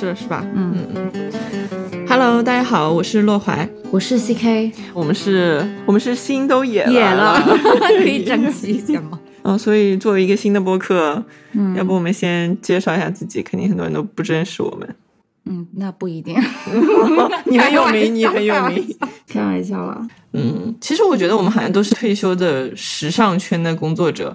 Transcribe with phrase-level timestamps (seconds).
[0.00, 0.42] 是是吧？
[0.54, 2.06] 嗯嗯嗯。
[2.08, 7.38] Hello，大家好，我是洛怀，我是 CK，我们是，我们是心都野野了，
[8.00, 9.20] 可以整齐一点吗？
[9.42, 14.96] 嗯， 所以作为一个新的播客，嗯，要不我们先介绍一下自己，肯定很多人都不认识我们。
[15.44, 16.34] 嗯，那不一定。
[17.44, 18.96] 你很有名，你很有名，
[19.28, 20.00] 开玩笑啦。
[20.32, 24.34] 嗯，其实我觉得我们好像都是退休的时尚圈的工作者。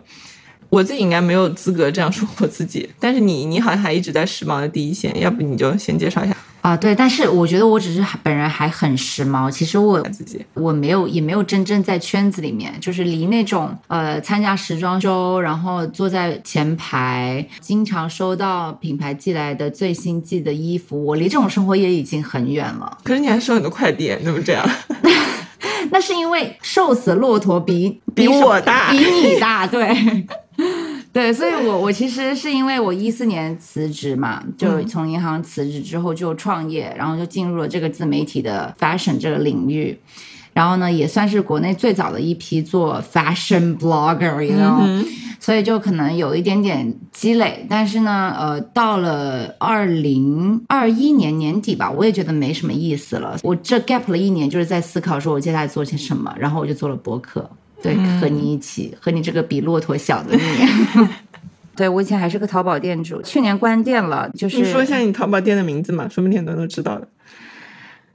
[0.75, 6.75] 我自己应该没有资格这样说我自己，但是你你好像还一直在时髦的第一线，要不你就先介绍一下啊？
[6.75, 22.97] 对，但是我觉得我只是本人还很时髦，其实我自己我没有也没有真正在圈子里面，就是离那种呃参加时装周，然后坐在前排，经常收到品牌寄来的最新季的衣服，我离这种生活也已经很远了。
[23.02, 24.69] 可是你还收很多快递，怎么这样？
[25.91, 30.25] 那是因为瘦死骆驼比比我大，比你大， 对。
[31.11, 39.97] 对，所以，我我其实是因为我一四年辞职嘛，就从银行辞职之后就创业，然后就进入了这个自媒体的 fashion 这个领域，
[40.56, 45.06] 然后呢，也算是国内最早的一批做 fashion blogger，you know，
[45.38, 57.47] 所以就可能有一点点积累，但是呢，呃，到了二零二一年年底吧，我也觉得没什么意思了，我这 gap 了一年，就是在思考说我接下来做些什么，然后我就做了博客。
[57.84, 60.42] 对，和你一起，和你这个比骆驼小的你。
[61.75, 64.28] 对我以前还是个淘宝店主，去年关店了。
[64.30, 67.08] 就是你说一下你淘宝店的名字嘛，说不定很多人都知道的。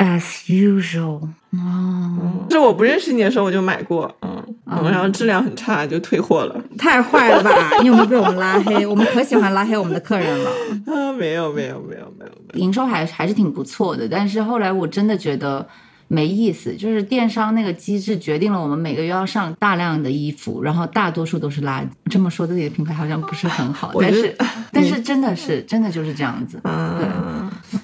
[0.01, 4.43] As usual，哦，是我不认识你的时候我就买过，嗯，
[4.91, 6.59] 然后质量很差就退货了。
[6.79, 7.51] 太坏了吧？
[7.83, 8.87] 你有没有被我们拉黑？
[8.87, 10.51] 我们可喜欢拉黑我们的客人了。
[10.91, 15.67] 啊，没有没有没有没有，营收还还是挺不错的，但是后来我真的觉得。
[16.13, 21.87] 没意思，就是电商那个机制决定了我们每个月要上大量的衣服，然后大多数都是垃圾。
[22.11, 24.37] 这么说自己的品牌好像不是很好，但是
[24.73, 26.59] 但是真的是真的就是这样子。
[26.65, 27.07] 对，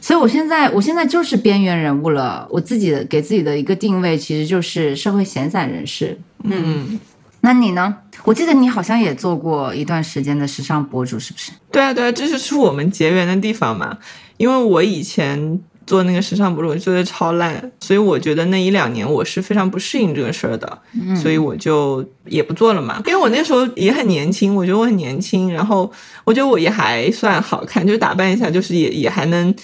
[0.00, 2.46] 所以我现在我现在就是边缘人物了。
[2.50, 6.18] 我自己的给自己的一个定位其实就是社会闲散人士。
[6.44, 6.98] 嗯，
[7.40, 7.96] 那你呢？
[8.24, 11.52] 我记得你好像也做过一段时间的时尚博主，是不是？
[11.70, 13.98] 对啊，对啊，这就是我们结缘的地方嘛。
[14.36, 15.60] 因为我以前。
[15.86, 20.78] 做那个时尚博主做的超烂，所以我觉得那一两年我是非常不适应这个事儿的，
[21.22, 23.00] 所以我就也不做了嘛。
[23.06, 25.90] 因为我那时候也很年轻，我觉得我很年轻，然后
[26.24, 29.54] 我觉得我也还算好看，就打扮一下，就是也也还能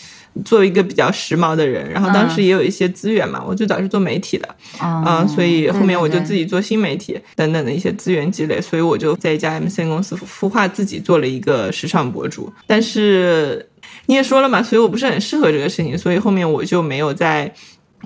[0.45, 1.91] 做一个比较时髦的人。
[1.91, 13.67] 然后当时也有一些资源嘛，我最早是做媒体的，啊，所以后面我就自己做新媒体等等的一些资源积累，所以我就在一家 M C 公司孵化自己做了一个时尚博主，但是。
[14.07, 17.53] 你也说了嘛，所以我不是很适合这个事情，所以后面我就没有再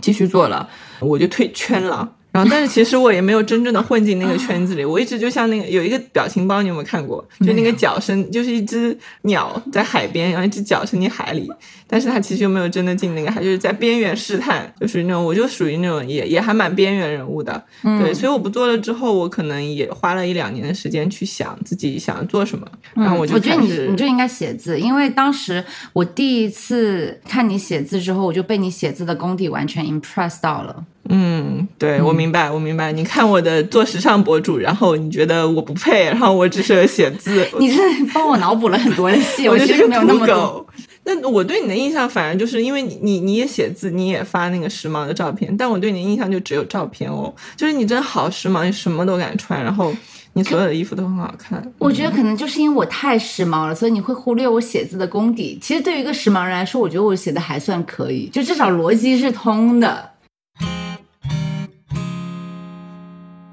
[0.01, 0.69] 继续做了，
[1.01, 2.16] 我就退圈了。
[2.37, 7.27] 然后，但是其实我也没有真正的混进那个圈子里，我一直就像那个有一个表情包，你有没有看过？
[7.41, 11.51] 就那个脚伸，就是一只鸟在海边，然后一只脚伸进海里，
[11.87, 25.65] 但是它其实又没有真的进那个海，就是在边缘试探，就是那种我就属于那种也也还蛮边缘人物的，对，所以我不做了之后，我可能也花了一两年的时间去想自己想做什么，然后我就我觉得你你就应该写字，因为当时
[25.95, 30.85] 我第一次看你写字之后，我就被你写字的功底完全 impress 到了。
[31.09, 32.93] 嗯，对，我明白，我明白。
[32.93, 37.47] 你看我的做时尚博主，然后你觉得我不配，然后我只适合写字。
[37.59, 37.77] 你这
[38.13, 40.67] 帮我脑补了很多的戏， 我其实没有那么多。
[41.05, 47.33] 那我对你的印象，反而就是因为你，你你也写字，你也发那个时髦的照片，但我对你的印象就只有照片哦。
[47.57, 49.95] 就是你真的好时髦，你什么都敢穿，然后
[50.33, 51.63] 你所有的衣服都很好看。
[51.79, 55.57] 我觉得可能就是因为我太时髦了，所以你会忽略我写字的功底。
[55.63, 60.11] 其实对于一个时髦人来说，我觉得我写的还算可以，就至少逻辑是通的。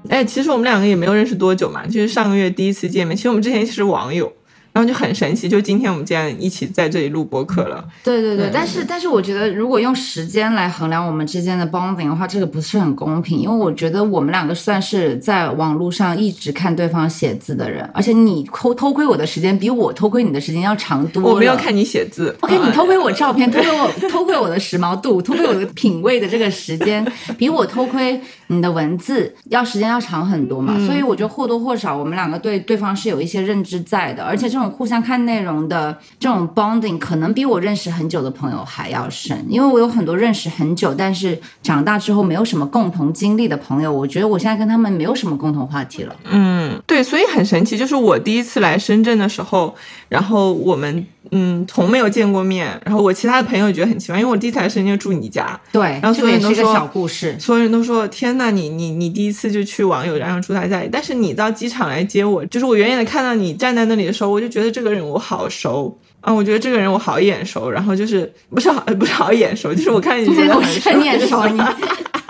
[0.08, 3.16] 哎，其实我们两个也没有认识多久嘛，就是上个月第一次见面。
[3.16, 4.32] 其实我们之前是网友。
[4.74, 7.84] 然后就很神奇，就今天我们竟然一起在这里录播客了。
[8.02, 13.38] 对对对，但是但是我觉得，如果用时间来衡量我们之间的 bonding 的话，这个不是很公平。
[13.38, 21.28] 因为我觉得我们两个算是在网络上一直看对方写字的人，而且你偷偷窥我的时间比我偷窥你的时间要长多了。
[21.28, 22.36] 我没有看你写字。
[22.40, 27.06] OK，你偷窥我照片，偷窥我 偷窥我的时髦度，偷窥我的品味的这个时间，
[27.38, 30.74] 比我偷窥你的文字要时间要长很多嘛。
[30.84, 34.63] 所以我觉得或多或少，我们两个对对方是有一些认知在的，而且这种。
[34.70, 46.14] 互相看内容的这种 bonding 可能比我认识很久的朋友还要深，因为我有很多认识很久，但是长大之后没有什么共同经历的朋友，我觉得我现在跟他们没有什么共同话题了。
[46.24, 49.74] 嗯，对，所以很神奇，就是我第一次来深圳的时候，
[50.08, 51.06] 然后我们。
[51.30, 70.54] 嗯，从没有见过面，然后我其他的朋友觉得很奇怪，因为我第一次来深圳就住你家，对，然后所有人都说小故事，所有人都说天呐，你你你第一次就去网友然后住他家里，但是你到机场来接我，就是我远远的看到你站在那里的时候，我就觉得这个人我好熟啊，我觉得这个人我好眼熟，然后就是不是好不是好眼熟，就是我看你觉得
[70.84, 71.60] 很眼熟你。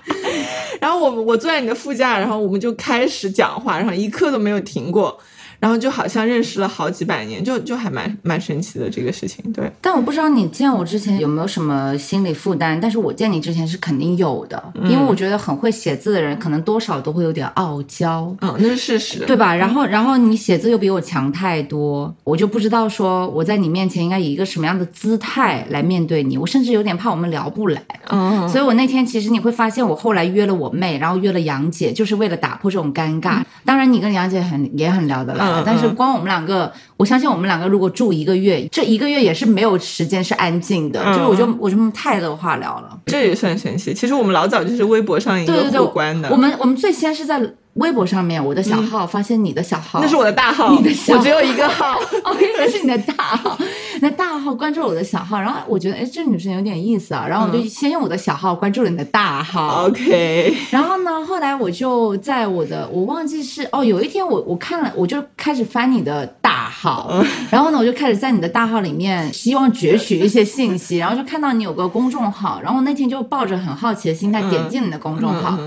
[0.81, 5.19] 然后我我坐在你的副驾，然后我们就开始讲话，然后一刻都没有停过。
[5.65, 9.73] 然后就好像认识了好几百年，就就还蛮蛮神奇的这个事情，对。
[9.81, 19.55] 但我不知道你见我之前有没有什么心理负担，但是我见你之前是肯定有的，因为我觉得很会写字的人可能多少都会有点傲娇，嗯，那是事实，对吧？
[19.55, 33.43] 然后然后你写字又比我强太多，我就不知道说我在你面前应该以一个什么样的姿态来面对你，我甚至有点怕我们聊不来，嗯，所以我那天其实你会发现我后来约了我妹，然后约了杨姐，就是为了打破这种尴尬。
[33.65, 35.54] 当然你跟杨姐很也很聊得来。
[35.65, 43.93] 但是光我们两个，我相信我们两个如果住一个月，这一个月也是没有时间是安静的，就是我就我就太多话聊了，这也算神奇。
[43.93, 47.55] 其实我们老早就是微博上一个互关的，我们我们最先是在。
[47.75, 53.59] 微博上面，我的小号发现你的小号，那是我的大号，你的小我只有一个号， OK，那是你的大号，
[54.01, 75.59] 那大号关注了我的小号，然后我觉得哎，这女生有点意思啊，然后我就先用我的小号关注了你的大号，OK，然后呢，后来我就在我的，我忘记是哦，有一天我我看了，我就开始翻你的大号，然后呢，我就开始在你的大号里面希望攫取一些信息， 然后就看到你有个公众号，然后那天就抱着很好奇的心态点进你的公众号，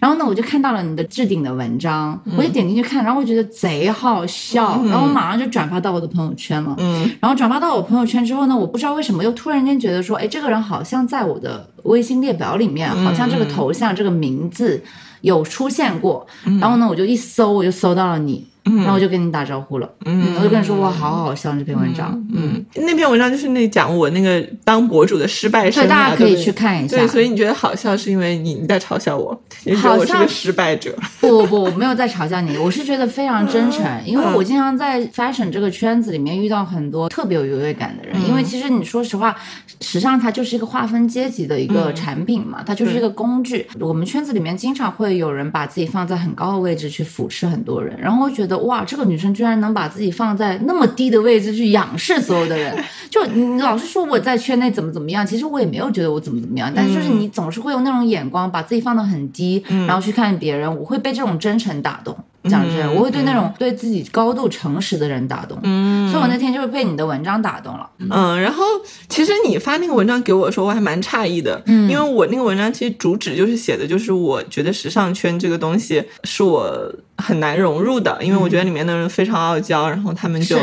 [0.00, 1.49] 然后呢，我就看到了你的置顶的。
[1.52, 6.74] 文章，我就点进去看，然后我觉得贼好笑，然后我马上就转发到我的朋友圈了。
[6.78, 14.82] 嗯，然后转发到我朋友圈之后呢，我不知道为什么又突然间觉得说，哎，这个人好像在我的微信列表里面，好像这个头像、这个名字
[15.20, 16.26] 有出现过。
[16.60, 18.46] 然后呢，我就一搜，我就搜到了你。
[18.78, 26.96] 然后我就跟你打招呼了，嗯，我就跟你说哇，好好笑这篇文章，嗯，那篇文章就是那讲我那个当博主的失败生涯，大家可以去看一下。
[26.96, 29.38] 对，所以你觉得好笑是因为你你在嘲笑我，
[29.76, 30.94] 好像失败者。
[31.20, 39.34] 不不不，我没有在嘲笑你，我是觉得非常真诚，因为我经常在 fashion 这个圈子里面遇到很多特别有优越感的人，因为其实你说实话，
[39.80, 43.66] 时尚它就是一个划分阶级的一个产品嘛，它就是一个工具。
[43.80, 48.59] 我们圈子里面经常会有人把自己放在很高的位置去俯视很多人，然后我觉得。
[48.60, 52.76] 哇，这个女生居然能把自己放在那么低的位置去仰视所有的人，
[53.10, 62.16] 就你老是说我在圈内怎么怎么样，其实我也没有觉得我怎么怎么样，但是就是你总是会用那种眼光把自己放得很低，然后去看别人，我会被这种真诚打动。
[62.44, 66.10] 讲真，我会对那种对自己高度诚实的人打动，嗯。
[66.10, 67.88] 所以我那天就是被你的文章打动了。
[67.98, 68.64] 嗯，然后
[69.08, 71.90] 其实你发那个文章给我的时候，我还蛮诧异的，嗯。
[71.90, 80.56] 因为我那个文章其实主旨就是写的，就是我觉得时尚圈这个东西是我很难融入的，因为我觉得里面的人非常傲娇，然后他们就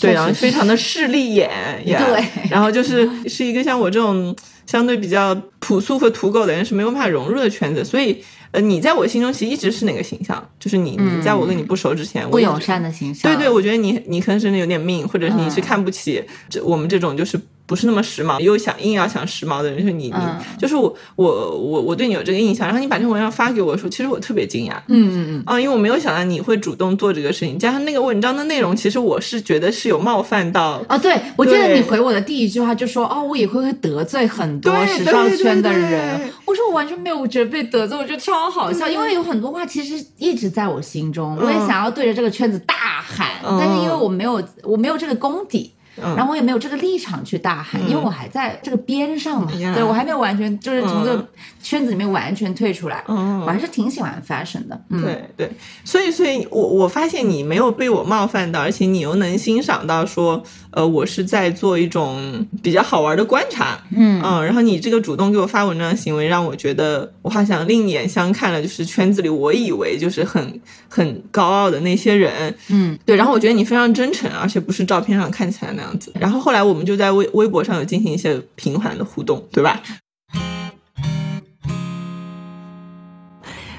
[0.00, 1.48] 对，然后非常的势利眼，
[1.84, 4.34] 对，然后就是是一个像我这种
[4.66, 8.24] 相对比较朴素和土狗的人是没有办法融入的圈子，所以。
[8.52, 13.32] 呃，你在我心中其实一直是那个形象，就是你，你在我跟你不熟之前，不友善的形象。
[13.32, 17.40] 对对，我觉得你，你可能是有点命，或者是你是看不起这我们这种就是。
[17.70, 20.14] 不是那么时髦，又想硬要想时髦的人，就是你，你
[20.58, 22.66] 就是我，我，我，我对你有这个印象。
[22.66, 30.82] 然后你把这篇文章发给我的时候，其实我特别惊讶，嗯嗯嗯，啊，因为我没有想到你会主动做这个事情，加上那个文章的内容，其实我是觉得是有冒犯到。
[30.88, 36.28] 啊，对，我记得你回我的第一句话就说，哦，我以后会得罪很多时尚圈的人。
[36.44, 45.72] 我说我完全没有觉得被得罪，我觉得超好笑，因为有很多话其实一直在我心中，我也想要对着这个圈子大喊，但是因为我没有，我没有这个功底。
[45.96, 51.28] 然后我也没有这个立场去大喊，因为我还在这个边上嘛，对我还没有完全就是从这个
[51.62, 53.04] 圈子里面完全退出来。
[53.06, 54.80] 我还是挺喜欢 fashion 的。
[54.88, 55.50] 对对，
[55.84, 63.78] 所以所以，我我发现你没有被我冒犯到，而且你又能欣赏到说，呃，我是在做一种比较好玩的观察。
[63.96, 72.54] 嗯嗯，然后你这个主动给我发文章的行为，让我觉得我好像另眼相看了，就是圈子里我以为就是很很高傲的那些人。
[72.68, 76.12] 嗯，对，然后我觉得你非常真诚，而且不是照片上看起来那样子。
[76.20, 79.80] 然后后来我们就在微微博上有进行一些频繁的互动，对吧？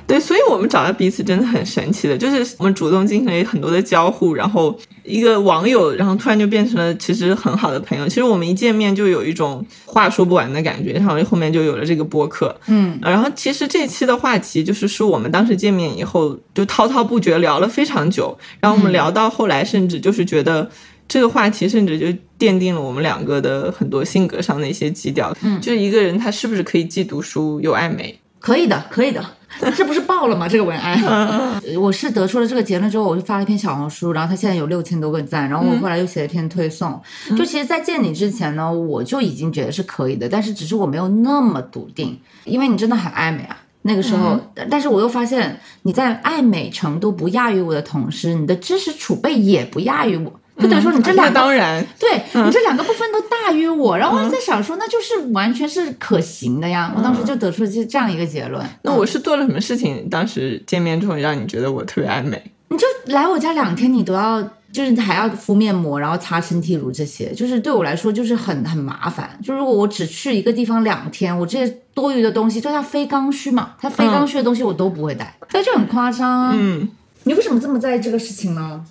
[0.07, 8.05] 对，所以我们找到彼此真的很神奇的，就是我们主动进行了很多的交互，然后一个网友，然后突然就变成了其实很好的朋友。
[8.09, 12.53] 其实我们一见面就有一种话说不完的感觉，然后后面就有了这个播客。
[12.67, 20.69] 嗯，然后其实这期的话题就是是我们当时见面以后就滔滔不绝聊了非常久，然后我们聊到后来甚至就是觉得。
[21.11, 22.07] 这个话题甚至就
[22.39, 25.35] 奠定了我们两个的很多性格上的一些基调。
[25.41, 28.17] 嗯，就是一个人他是不是可以既读书又爱美？
[28.39, 29.21] 可以的，可以的。
[29.75, 30.47] 这不是爆了吗？
[30.47, 30.97] 这个文案，
[31.77, 36.97] 我是得出了这个结论之后，我就发了一篇小红书，然后他现在有六千多个赞，然后我后来又写了一篇推送。
[37.37, 43.57] 就其实，在见你之前呢，我就已经觉得是可以的，但是只是我没有那么笃定，因为你真的很爱美啊。
[43.81, 44.39] 那个时候，
[44.69, 50.31] 但是我又发现你在爱美程度不亚于我的同时，你的知识储备也不亚于我。
[50.61, 56.93] 就等于说你这两个，当然，对你这两个部分都大于我，然后我就在想说，那就是完全是可行的呀。
[56.95, 58.63] 我当时就得出这这样一个结论。
[58.83, 60.07] 那我是做了什么事情？
[60.09, 62.41] 当时见面之后让你觉得我特别爱美？
[62.69, 64.41] 你就来我家两天，你都要
[64.71, 69.37] 就是还要敷面膜，然后擦身体乳这些，就是对我来说就是很很麻烦。
[69.43, 76.51] 就如果我只去一个地方两天，我这些多余的东西，就它非刚需嘛，它非刚需的东西我都不会带，所以就很夸张啊。
[76.55, 76.89] 嗯。
[77.23, 78.83] 你为什么这么在意这个事情呢？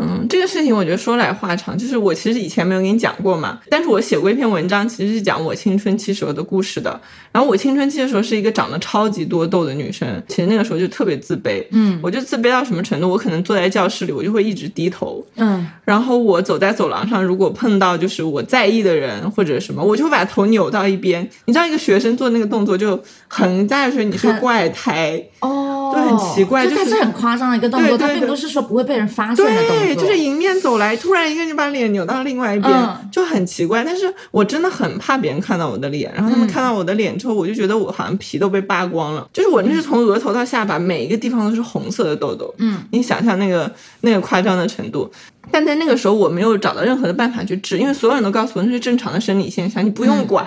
[0.00, 7.00] 嗯，这个事情我觉得说来话长，就是我其实以前没有跟你讲过嘛，但是我写过一篇文章，其实是讲我青春期时候的故事的。
[7.30, 13.08] 然后我青春期的时候是一个长得超级多痘的女生，其实那个时候就特别自卑，嗯我就自卑到什么程度？
[13.08, 21.28] 我可能坐在教室里，我就会一直低头，嗯，然后我走在走廊上，如果碰到就是我在意的人或者什么，我就会把头扭到一边。
[21.44, 33.82] 你知道，一个学生做那个动作就很在说你是怪胎，哦，对很奇怪就是就它是很夸张的一个动作，它并不是说不会被人发现的动对，作，就是迎面走来，突然一个人就把脸扭到另外一边，嗯就很奇怪。
[33.84, 43.70] 但是我真的很怕别人看到我的脸，然后他们嗯看到我的脸之后，我就觉得我好像皮都被扒光了，就是我那是从额头到下巴每一个地方都是红色的痘痘，嗯，你想象那个
[44.02, 45.10] 那个夸张的程度。
[45.50, 50.46] 但在那个时候，我没有找到任何的办法去治，因为所有人都告诉我那是正常的生理现象，你不用管。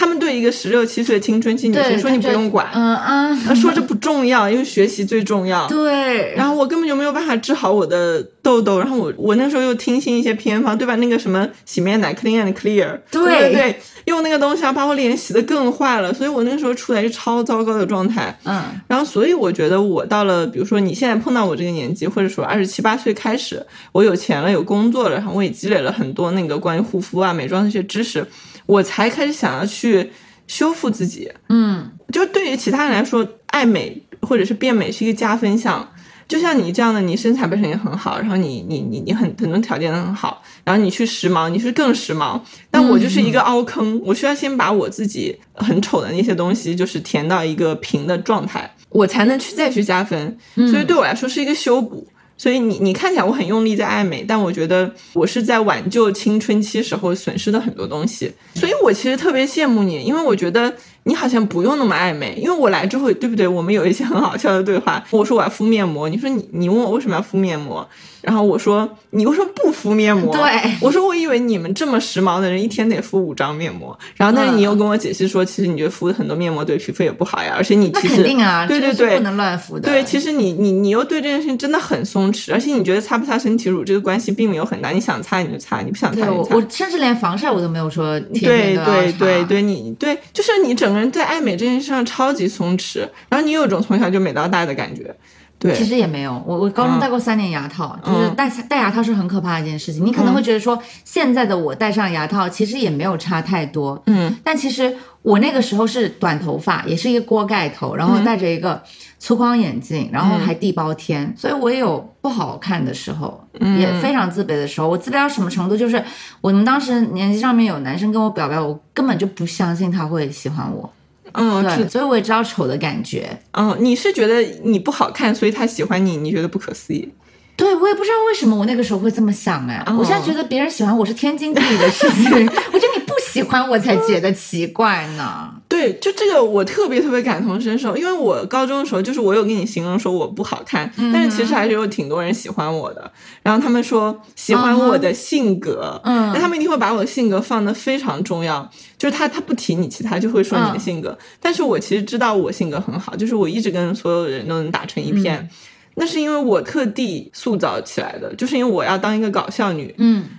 [0.00, 5.66] 他们对一个十六七岁的青春期女对，生说你不用管，嗯啊，说这不重要，因为学习最重要。
[5.68, 10.96] 对，然后我根本就没有办法治好我的痘痘，然后我我那时候又听信一些偏方，对吧？
[10.96, 18.34] 那个什么洗面奶 Clean and Clear，对对对，用那个东西要把我脸洗得更坏了，所以我那个时候处在一超糟糕的状态。
[18.44, 28.26] 嗯然后，所以我觉得我到了，比如说你现在碰到我这个年纪，或者说二十七八岁开始，我有钱了，有工作了，然后我也积累了很多那个关于护肤啊、美妆的一些知识，
[28.70, 30.10] 我才开始想要去
[30.46, 31.30] 修复自己。
[31.48, 35.88] 嗯就对于其他人来说，爱美或者是变美是一个加分项。
[36.28, 42.40] 就像你这样的，你身材本身也很好，然后你你你你很很多条件都很好，然后你去时髦，你是更时髦。
[42.70, 50.38] 但我就是一个凹坑，我需要先把我自己很丑的那些东西，就是填到一个平的状态，我才能去再去加分。
[50.54, 52.06] 所以对我来说是一个修补。
[52.40, 58.32] 所以你你看起来我很用力在爱美，但我觉得我是在挽救青春期时候损失的很多东西。
[58.54, 60.74] 所以我其实特别羡慕你，因为我觉得
[61.10, 62.34] 你好像不用那么暧昧。
[62.36, 63.48] 因为我来之后，对不对？
[63.48, 65.04] 我们有一些很好笑的对话。
[65.10, 67.84] 我说我要敷面膜，你说你你问我为什么要敷面膜，
[68.20, 70.32] 然后我说你为什么不敷面膜？
[70.32, 79.88] 对我说我以为你们这么时髦的人一天得敷五张面膜，然后但是你又跟我解释说，其实你觉得敷很多面膜对皮肤也不好呀，而且你那其实肯定啊，对对对不能乱敷的。
[79.90, 86.30] 对，其实你你你又对这件事情真的很松弛，而且你觉得擦不擦身体乳这个关系并没有很大，你想擦你就擦，你不想擦。
[86.30, 95.14] 我我甚至连防晒我都没有说天对天都要对擦对对，你对，就是你整个人在爱美这件事上超级松弛，然后你有种从小就美到大的感觉。
[95.60, 98.34] 对，其实也没有，我我高中戴过三年牙套，就是嗯。
[98.34, 100.04] 戴戴牙套是很可怕的一件事情。
[100.04, 108.82] 你可能会觉得说，现在的我戴上牙套其实也没有差太多，嗯，但其实我那个时候是短头发，也是一个锅盖头，然后戴着一个
[109.18, 113.46] 粗框眼镜，然后还地包天，所以我也有不好看的时候，
[113.78, 114.88] 也非常自卑的时候。
[114.88, 115.76] 我自卑到什么程度？
[115.76, 116.02] 就是
[116.40, 120.90] 我们当时年级上面有男生跟我表白，我根本就不相信他会喜欢我，
[121.34, 123.38] 嗯，对，所以我也知道丑的感觉。
[123.52, 127.08] 嗯，你是觉得你不好看，所以他喜欢你，你觉得不可思议。
[127.56, 132.24] 对，我也不知道为什么我那个时候会这么想哎，哦我现在觉得别人喜欢我是天经地义的事情，
[132.72, 135.52] 我觉得你不喜欢我才觉得奇怪呢。
[135.80, 143.10] 对，就这个我特别特别感同身受，因为我高中的时候，就是我有跟你形容说我不好看，但是其实还是有挺多人喜欢我的。
[143.42, 151.16] 然后他们说喜欢我的性格，嗯那他们一定会把我的性格放的非常重要，就是他他不提你其他，就会说你的嗯性格。
[151.40, 155.48] 但是我其实知道我性格很好，就是我一直跟所有人都能打成一片。
[155.94, 160.30] 那是因为我特地塑造起来的，就是因为我要当一个搞笑女，嗯呃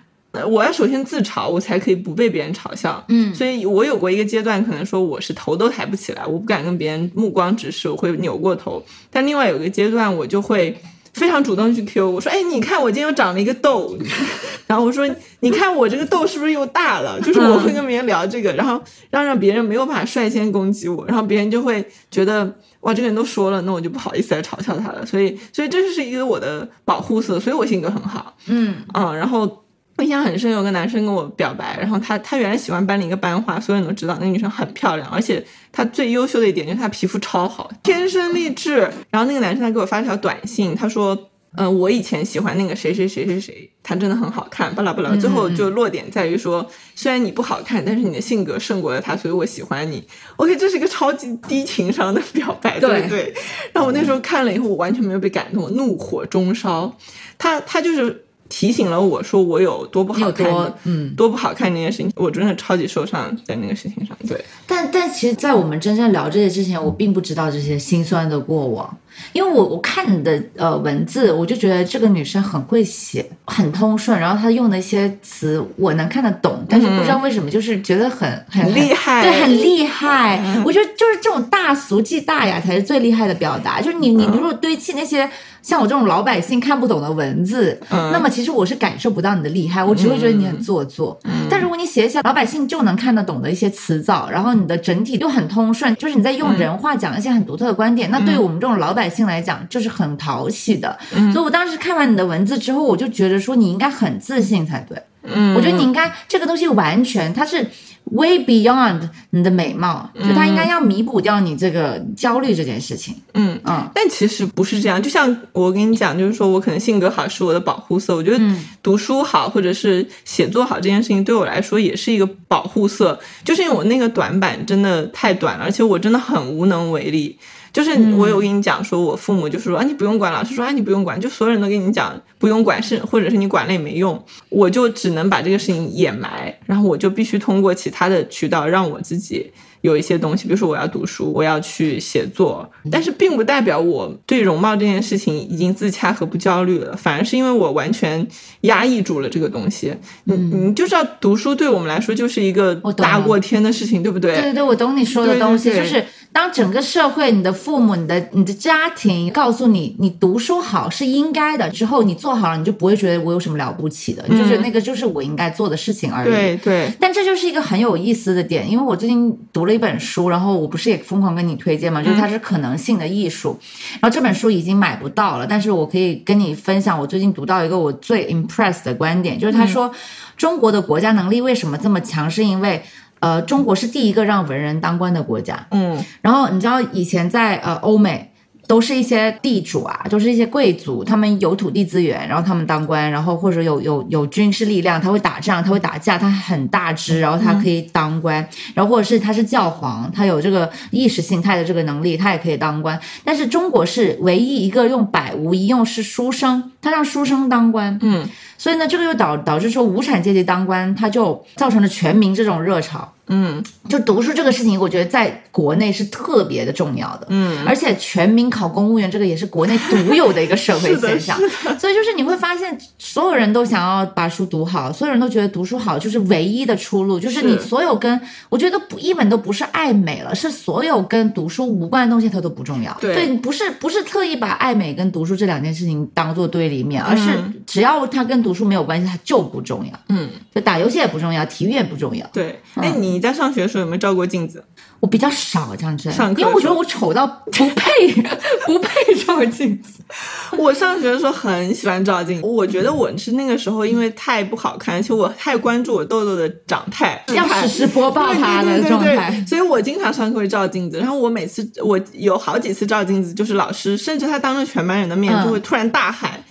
[0.47, 3.03] 我要首先自嘲，我才可以不被别人嘲笑。
[3.09, 8.83] 嗯所以我有过一个阶段，可能说我是头都抬不起来，我不敢跟别人目光直视，我会扭过头。
[9.09, 10.77] 但另外有一个阶段，我就会
[11.13, 13.97] 非常主动去 Q 我说：“哎，你看我今天又长了一个痘。
[14.67, 15.05] ”然后我说
[15.41, 25.05] ：“你看我这个痘是不是又大了？”就是我会跟别人聊这个，然后让让别人没有办法率先攻击我，然后别人就会觉得哇，这个人都说了，那我就不好意思来嘲笑他了。
[25.05, 28.33] 所以，所以这是一个我的保护色，所以我性格很好。
[28.47, 29.60] 嗯嗯，然后
[30.01, 38.91] 我印象很深，有个男生跟我表白，然后他他原来喜欢班里一个班花，所有人都知道那个女生很漂亮，而且她最优秀的一点就是她皮肤超好，天生丽质。
[39.11, 41.27] 然后那个男生他给我发了条短信，他说。
[41.57, 45.13] 嗯，我以前喜欢那个谁谁谁谁谁，他真的很好看，巴拉巴拉。
[45.17, 46.65] 最后就落点在于说，
[46.95, 50.01] 虽然你不好看，但是你的性格胜过了他，所以我喜欢你。
[50.37, 53.33] OK，这是一个超级低情商的表白，对对不对？
[53.73, 56.95] 然后我那时候看了以后，我完全没有被感动，我怒火中烧。
[57.37, 61.15] 他他就是提醒了我说我有多不好看，多嗯。
[61.15, 64.15] 多不好看那件事情，我真的超级受伤在那个事情上。
[64.27, 68.97] 对，但但其实，在我们真正聊这些之前，我并不知道这些心酸的过往，
[69.33, 80.41] 因为我我看你的呃文字，我就觉得这个女生很会写，很通顺，然后她用的一些词我能看得懂，但是不知道为什么就是觉得很很很厉害对，很厉害。
[80.65, 85.29] 我觉得就是这种大俗即大雅才是最厉害的表达，就是你你如果堆砌那些。
[85.61, 91.15] 像我这种老百姓看不懂的文字，那么其实我是感受不到你的厉害，我只会觉得你很做作。
[91.51, 100.97] 但如果你写一些老百姓就能看得懂的一些词藻，然后你的整体又很通顺，就是你在用人话讲一些很独特的观点，那对于我们这种老百姓来讲，就是很讨喜的。
[101.31, 105.01] 所以我当时看完你的文字之后，我就觉得说你应该很自信才对。
[105.23, 107.63] 嗯，我觉得你应该这个东西完全它是
[108.05, 113.15] way beyond 你的美貌，就它应该要弥补掉你这个焦虑这件事情。
[113.35, 127.37] 嗯嗯，但其实不是这样，就像我跟你讲，就是说我可能性格好是我的保护色，我觉得嗯读书好或者是写作好这件事情对我来说也是一个保护色，就是因为我那个短板真的太短了，而且我真的很无能为力。
[127.73, 139.51] 就是我有跟你讲说，我父母就是说啊你不用管，老师说啊你不用管，就所有人都跟你讲不用管，是或者是你管了也没用，我就只能把这个事情掩埋，然后我就必须通过其他的渠道让我自己。
[139.81, 148.25] 有一些东西，比如说我要读书，我要去写作，但是并不代表我对容貌这件事情已经自洽和不焦虑了，反而是因为我完全
[148.61, 149.93] 压抑住了这个东西。
[150.25, 154.33] 你你就知道，读书对我们来说就是一个大过天的事情，对不对？
[154.33, 166.29] 对对对，我懂你说的东西，对就是当整个社会、你的父母、你的你的家庭告诉你，你读书好是应该的，之后你做好了，你就不会觉得我有什么了不起的，你就觉得那个就是我应该做的事情而已。
[166.29, 173.59] 对对但这就是一个很有意思的点，因为我最近读了一本书，然后我不是也疯狂跟你推荐嘛，就是它是可能性的艺术，
[173.93, 179.91] 然后这本书已经买不到了，但是我可以跟你分享我最近读到一个我最 impressed 的观点，就是他说、
[180.37, 182.81] 中国的国家能力为什么这么强，是因为。
[183.19, 185.67] 呃，中国是第一个让文人当官的国家。
[185.69, 188.30] 嗯然后你知道以前在呃欧美。
[188.71, 202.97] 都是一些地主啊，都是一些贵族，他们有土地资源，然后他们当官，然后或者有有有军事力量，他会打仗，他会打架，他很大只，然后他可以当官，然后或者是他是教皇，他有这个意识形态的这个能力，他也可以当官。
[203.25, 208.25] 但是中国是唯一一个用百无一用是书生，他让书生当官，嗯
[208.57, 213.11] 所以呢，这个又导导致说无产阶级当官，他就造成了全民这种热潮。
[213.27, 221.37] 嗯就读书这个事情，我觉得在国内是特别的重要的，嗯，而且全民考公务员这个也是国内独有的一个社会现象，
[221.77, 233.31] 所以就是你会发现，所有人都想要把书读好，所有人都觉得读书好就是唯一的出路，就是你所有跟我觉得不一本都不是爱美了，是所有跟读书无关的东西它都不重要，对。
[233.41, 237.53] 不是不是特意把爱美跟读书这两件事情当做对立面，而是嗯。
[237.65, 242.25] 只要它跟读书没有关系，它就不重要，嗯，就打游戏也不重要，体育也不重要。
[242.31, 242.59] 对。
[242.75, 244.63] 哎，你在上学的时候有没有照过镜子？
[244.99, 248.13] 我比较少这样子，上课因为我觉得我丑到不配
[248.65, 250.03] 不配照镜子。
[250.57, 260.99] 我上学的时候很喜欢照镜子，我觉得我是那个时候因为太不好看，而且我太关注我痘痘的长态，要实时播报它的状态所以我经常上课会照镜子。
[260.99, 266.43] 然后我每次我有好几次照镜子，就是老师甚至他当着全班人的面嗯就会突然大喊，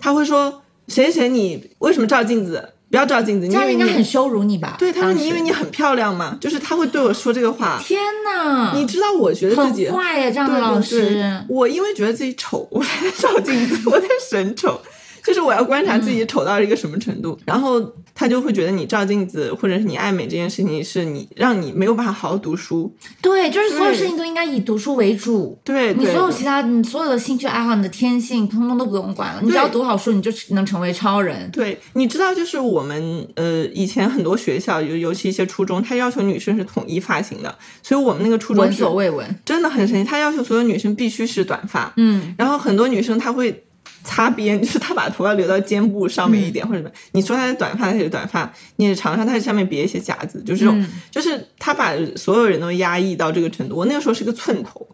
[0.00, 2.74] 他会说谁谁谁你为什么照镜子？
[2.90, 4.76] 不要照镜子，你这样以为你应该很羞辱你吧？
[4.78, 7.78] 对，他说你因为你很漂亮嘛，就是他会对我说这个话。
[7.84, 11.10] 天哪，你知道，我觉得自己很坏呀，这样的老师。
[11.14, 14.80] 对我因为觉得自己丑， 我才在照镜子，我在审丑，
[15.22, 17.78] 就是我要观察自己丑到一个什么程度，然后
[18.18, 22.92] 他就会觉得你照镜子或者是你爱美这件事情是你让你没有办法好好读书。
[23.22, 25.56] 对，就是所有事情都应该以读书为主。
[25.62, 29.40] 对，你所有其他，你所有的兴趣爱好，你的天性，通通都不用管了。
[29.40, 31.48] 你只要读好书，你就能成为超人。
[31.52, 39.24] 对，你知道，就是我们呃以前很多学校，尤尤其一些初中，他要求女生是统一发型的，所以我们那个初中闻所未闻。
[39.44, 43.64] 真的很神奇，他要求所有女生必须是短发，嗯，然后很多女生她会
[44.08, 46.90] 擦边， 就是他把头发留到肩部上面一点，或者什么。
[47.12, 53.76] 你说他是短发，他是短发；你是长发，他是下面别一些夹子，就是这种，嗯就是他把所有人都压抑到这个程度。
[53.76, 54.88] 我那个时候是个寸头，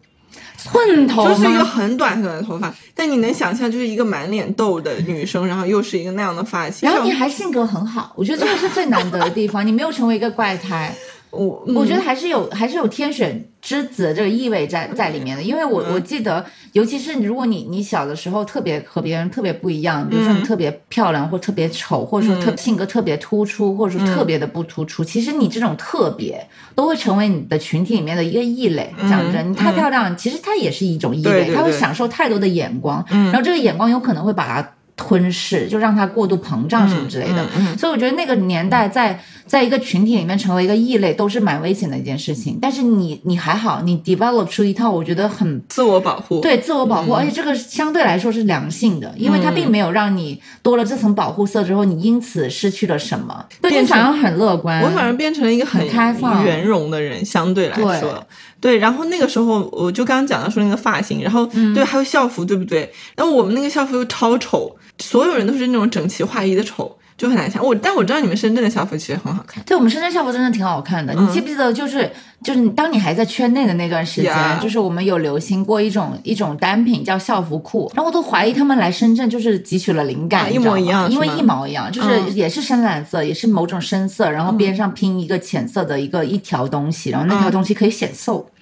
[0.57, 1.63] 寸头就是一个？
[1.63, 6.89] 很短很短的头发，但你能想象，就是一个满脸痘的女生，然后又是一个那样的发型。
[6.89, 9.65] 然后你还性格很好，我觉得这个是最难得的地方。
[9.65, 10.93] 你没有成为一个怪胎，
[11.35, 15.43] 我，我觉得还是有还是有天选之子的这个意味在在里面的。
[15.43, 28.93] 因为我我记得，尤其是如果你你小的时候特别和别人特别不一样，比如说你特别漂亮或特别丑，或者说特性格特别突出，或者说特别的不突出，其实你这种特别都会成为你的群体里面的一个异类。
[29.09, 34.74] 讲真，你太漂亮，其实它也是一种异类，他会享受太多的眼光，然后这个眼光有可能会把它。
[34.97, 37.45] 吞噬，就让它过度膨胀什么之类的。
[37.77, 42.57] 所以我觉得那个年代在在一个群体里面成为一个异类都是蛮危险的一件事情。
[42.61, 53.45] 但是你你还好，你 develop 出一套我觉得很自我保护，对自我保护，而且这个相对来说是良性的，因为它并没有让你多了这层保护色之后，你因此失去了什么。
[53.61, 58.25] 对你，反而很乐观，我反而变成了一个很开放、圆融的人，相对来说。
[58.61, 62.91] 对，然后那个时候我就刚刚讲到说那个发型，然后对，还有校服，对不对？
[63.15, 66.97] 然后我们那个校服又超丑，所有人都是那种整齐划一的丑。
[67.17, 69.63] 就很难看，我但我知道你们深圳的校服其实很好看。
[69.63, 71.13] 对，我们深圳校服真的挺好看的。
[71.13, 72.11] 你记不记得，就是
[72.43, 88.45] 就是当你还在圈内的那段时间，就是我们有流行过一种一种单品叫校服裤，然后我都怀疑他们来深圳就是汲取了灵感，一模一样，因为一毛一样，就是也是深蓝色，也是某种深色，然后边上拼一个浅色的一个一条东西，然后那条东西可以显瘦，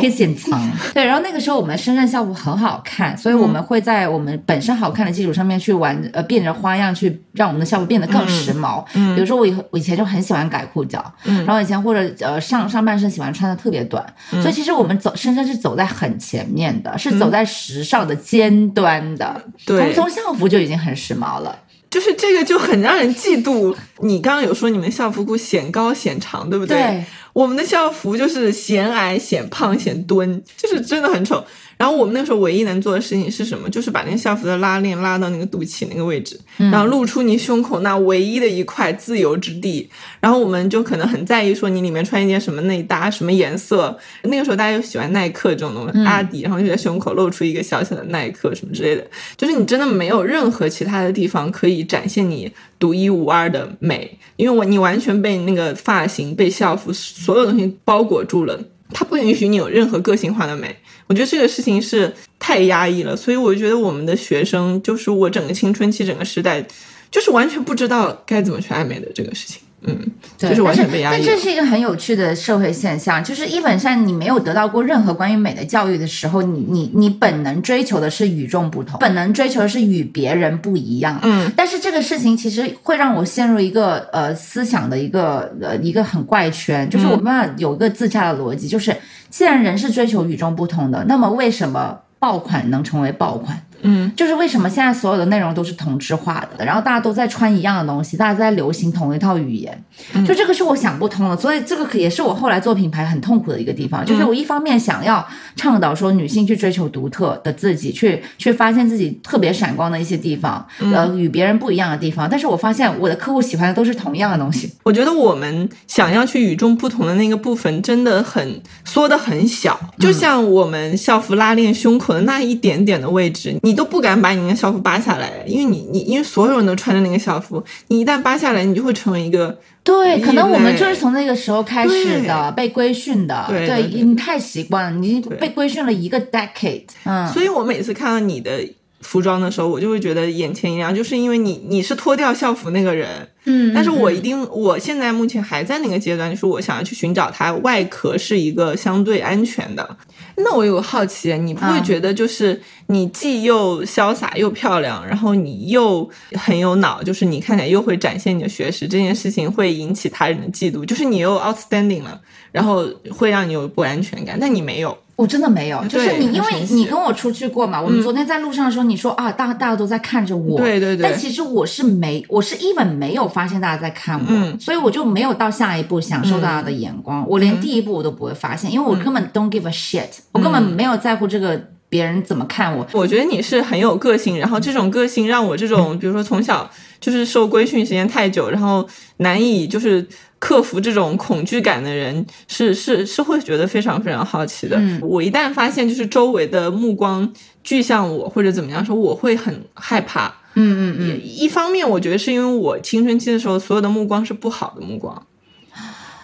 [0.00, 0.60] 可以显长。
[0.92, 7.92] 对，然后那个时候我们深圳校服很好看，所以我们会在我们本身好看的基础上面去玩呃变着花样去让我们的校服。
[7.92, 19.42] 变得更时髦，比如说我以我以前就很喜欢改裤脚，然后以前或者呃上上半身喜欢穿的特别短，所以其实我们走深深是走在很前面的，是走在时尚的尖端的。
[19.64, 21.56] 对，从校服就已经很时髦了，
[21.88, 23.74] 就是这个就很让人嫉妒。
[24.00, 27.04] 你刚刚有说你们校服裤显高显长，对不对？
[27.32, 31.42] 我们的校服就是显矮显胖显蹲，就是真的很丑。
[31.82, 33.68] 然后我们那时候唯一能做的事情是什么？
[33.68, 39.90] 就是把那个校服的拉链拉到那个肚脐那个位置，然后露出你胸口那唯一的一块自由之地。
[40.20, 43.98] 然后我们就可能很在意说你里面穿一件什么内搭，什么颜色。
[44.22, 49.04] 那个时候大家就喜欢耐克这种东西，阿迪，然后就在胸口露出一个小小的耐克什么之类的。
[49.36, 58.56] 就是你真的没有任何其他的地方可以展现你独一无二的美，因为我你完全被那个发型、被校服所有东西包裹住了，
[58.92, 60.74] 他不允许你有任何个性化的美。
[61.06, 66.64] 我觉得这个事情是太压抑了，所以我觉得我们的学生就是我整个青春期整个时代，
[67.10, 69.60] 就是完全不知道该怎么去爱美的这个事情。
[69.84, 69.98] 嗯，
[70.36, 71.18] 就是完全被压抑。
[71.18, 81.18] 但这是一个很有趣的社会现象，就是基本上你没有得到过任何关于美的教育的时候，你你你本能追求的是与众不同，本能追求的是与别人不一样。
[81.22, 88.96] 嗯，但是这个事情其实会让我陷入一个呃思想的一个呃一个很怪圈，就是我们有一个自洽的逻辑，就是
[89.30, 93.60] 既然人是追求与众不同的，那么为什么爆款能成为爆款？
[93.82, 99.84] 嗯，就是为什么现在所有的内容都是同质化的，然后大家都在穿一样的东西，大家在流行同一套语言，
[100.26, 101.36] 就这个是我想不通的。
[101.36, 112.28] 所以这个也是我后来做品牌很痛苦的一个地方，就是我一方面想要倡导说女性去追求独特的自己，去去发现自己特别闪光的一些地方，呃，与别人不一样的地方。
[112.30, 114.70] 但是我发现我的客户喜欢的都是同样的东西。
[114.84, 123.71] 我觉得我们想要去与众不同的那个部分真的很缩得很小，就像我们校服拉链胸口的那一点点的位置，你。
[123.72, 138.62] 你都不敢把你那个校服扒下来，因为你你因为所有人都穿着那个校服，你一旦扒下来，你就会成为一个对，可能我们就是从那个时候开始的被规训的，对，你太习惯了，你被规训了一个 decade，嗯，所以我每次看到你的
[139.02, 149.96] 服装的时候，我就会觉得眼前一亮，就是因为你你是脱掉校服那个人，嗯，但是我一定我现在目前还在那个阶段，就是我想要去寻找它外壳是一个相对安全的。
[150.36, 162.18] 那我有个好奇，你不会觉得就是你既又潇洒又漂亮，然后你又很有脑，就是你看起来又会展现你的学识，这件事情会引起他人的嫉妒，就是你又 outstanding 了，
[162.50, 164.96] 然后会让你有不安全感，但你没有。
[165.14, 167.80] 我真的没有，就是你，因为你跟我出去过嘛。
[167.80, 171.02] 我们昨天在路上的时候，你说啊，大大家都在看着我，对对对。
[171.02, 177.24] 但其实我是没，我是 even 没有发现大家在看我，所以我就没有到下一步享受大家的眼光。
[177.28, 182.86] 我连第一步我都不会发现，因为我根本 don't give a shit，我根本没有在乎这个别人怎么看我。
[182.92, 190.08] 我觉得你是很有个性，然后这种个性让我这种，比如说从小就是受规训时间太久，然后难以就是。
[190.42, 194.76] 克服这种恐惧感的人是是是会觉得非常非常好奇的。
[195.00, 200.34] 我一旦发现就是周围的目光聚向我或者怎么样说，我会很害怕。
[200.54, 201.20] 嗯嗯嗯。
[201.22, 205.24] 一方面，我觉得是因为我青春期的时候所有的目光是不好的目光。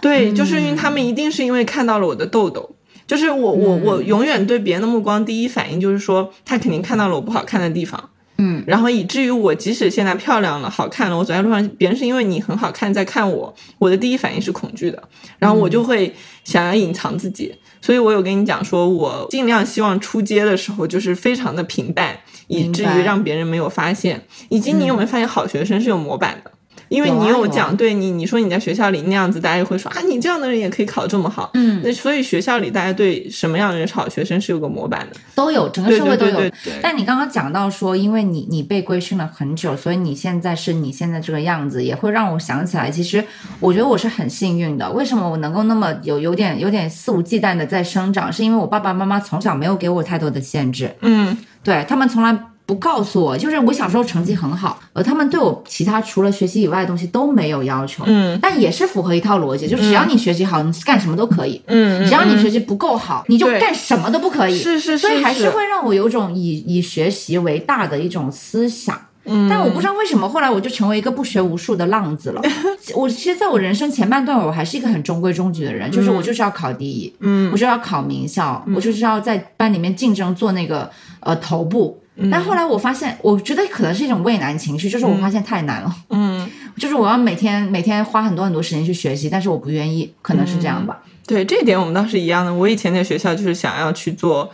[0.01, 2.75] 对，就是因为他们一定是因为看到了我的痘痘。
[3.07, 8.11] 就是我我我永远对别人的目光第一反应就是说，他肯定看到了我不好看的地方。
[8.41, 15.03] 嗯，然后以至于我即使现在漂亮了、好看了，我走在路上，别人是因为你很好看在看我，我的第一反应是恐惧的，
[15.39, 17.55] 然后我就会想要隐藏自己。
[17.81, 24.25] 所以我有跟你讲说，我尽量希望出街的时候就是非常的平淡，以至于让别人没有发现。
[24.49, 26.53] 以及你有没有发现，好学生是有模板的。
[26.89, 31.51] 因为你有啊有啊讲，对你你说你在学校里那样子，大家就会说啊，你这样的人也可以考这么好。
[31.55, 35.17] 嗯，那所以学校里大家对什么样的人是好学生是有个模板的。
[35.35, 36.33] 都有，整个社会都有。
[36.33, 36.81] 对对对对。
[36.83, 43.25] 但你刚刚讲到说，因为你你被规训了很久，所以你现在是你现在这个样子，也会让我想起来，其实
[43.61, 44.91] 我觉得我是很幸运的。
[44.93, 48.33] 为什么我能够那么有有点有点肆无忌惮的在生长？
[48.33, 52.39] 是因为我爸爸妈妈从小没有给我太多的限制，嗯对他们从来
[52.69, 61.63] 不告诉我，就是我小时候成绩很好，呃他们对我其他除了学习以外的东西都没有要求，嗯但也是符合一套逻辑，就只要你学习好，你干什么都可以。
[61.65, 64.55] 嗯，只要你嗯学习不够好，你就干什么都不可以。
[64.55, 69.01] 是是是，所以还是会让我有种以以学习为大的一种思想。
[69.25, 72.43] 嗯，但我不知道为什么后来我就成为一个不学无术的浪子了。
[72.95, 81.99] 我其实在我人生前半段，我还是一个很中规中矩的人，就是我就是要考第一，嗯我就要考名校，我就是要在班里面竞争做那个呃头部。
[82.21, 91.01] 嗯但后来我发现，我觉得可能是一种畏难情绪，就是我发现太难了，嗯，就是我要每天每天花很多很多时间去学习，但是我不愿意，可能是这样吧。
[91.27, 92.53] 对这一点我们倒是一样的。
[92.53, 94.51] 我以前在学校就是想要去做，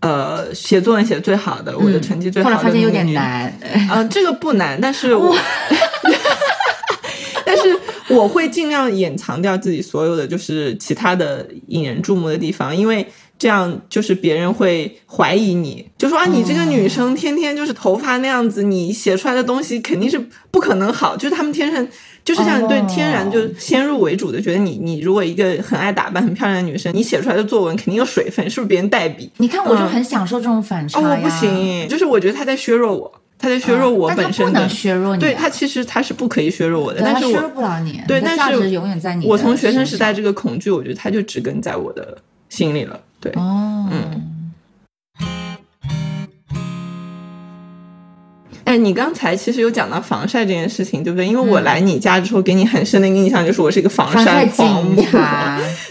[0.00, 2.56] 呃，写作文写的最好的，我的成绩最好的。
[2.56, 3.12] 嗯后来发现有点。
[3.12, 3.52] 难，
[3.90, 5.36] 呃、这个不难，但是我
[7.46, 13.06] 但是我会尽量掩藏掉自己所有的就是其他的引人注目的地方，因为
[13.38, 20.20] 这样就是别人会怀疑你，就说啊，你这个女生天天就是头发那样子，你写出来的东西肯定是
[20.50, 21.88] 不可能好，就是他们天生。
[22.24, 29.30] 就是像，对哦天然就先入为主的觉得你，你如果一个很爱打扮、很漂亮的女生，你写出来的作文肯定有水分，是不是别人代笔？
[29.38, 34.68] 你看我就很享受这种反差哦，我不行，就是我觉得他在削弱我，他在削弱我本身的。
[34.68, 42.18] 削弱你啊，对他其实他是不可以削弱我的，但是对它削弱我不了你，对，但是永远在你我从学生时代这个恐惧，我觉得他就植根在我的
[42.50, 43.00] 心里了。
[43.20, 44.24] 对，哦，嗯
[48.64, 51.26] 哎，你刚才其实有讲到防晒这件事情，对不对？
[51.26, 55.02] 因为我来你家之后，给你很深的印象就是我是一个防防晒狂魔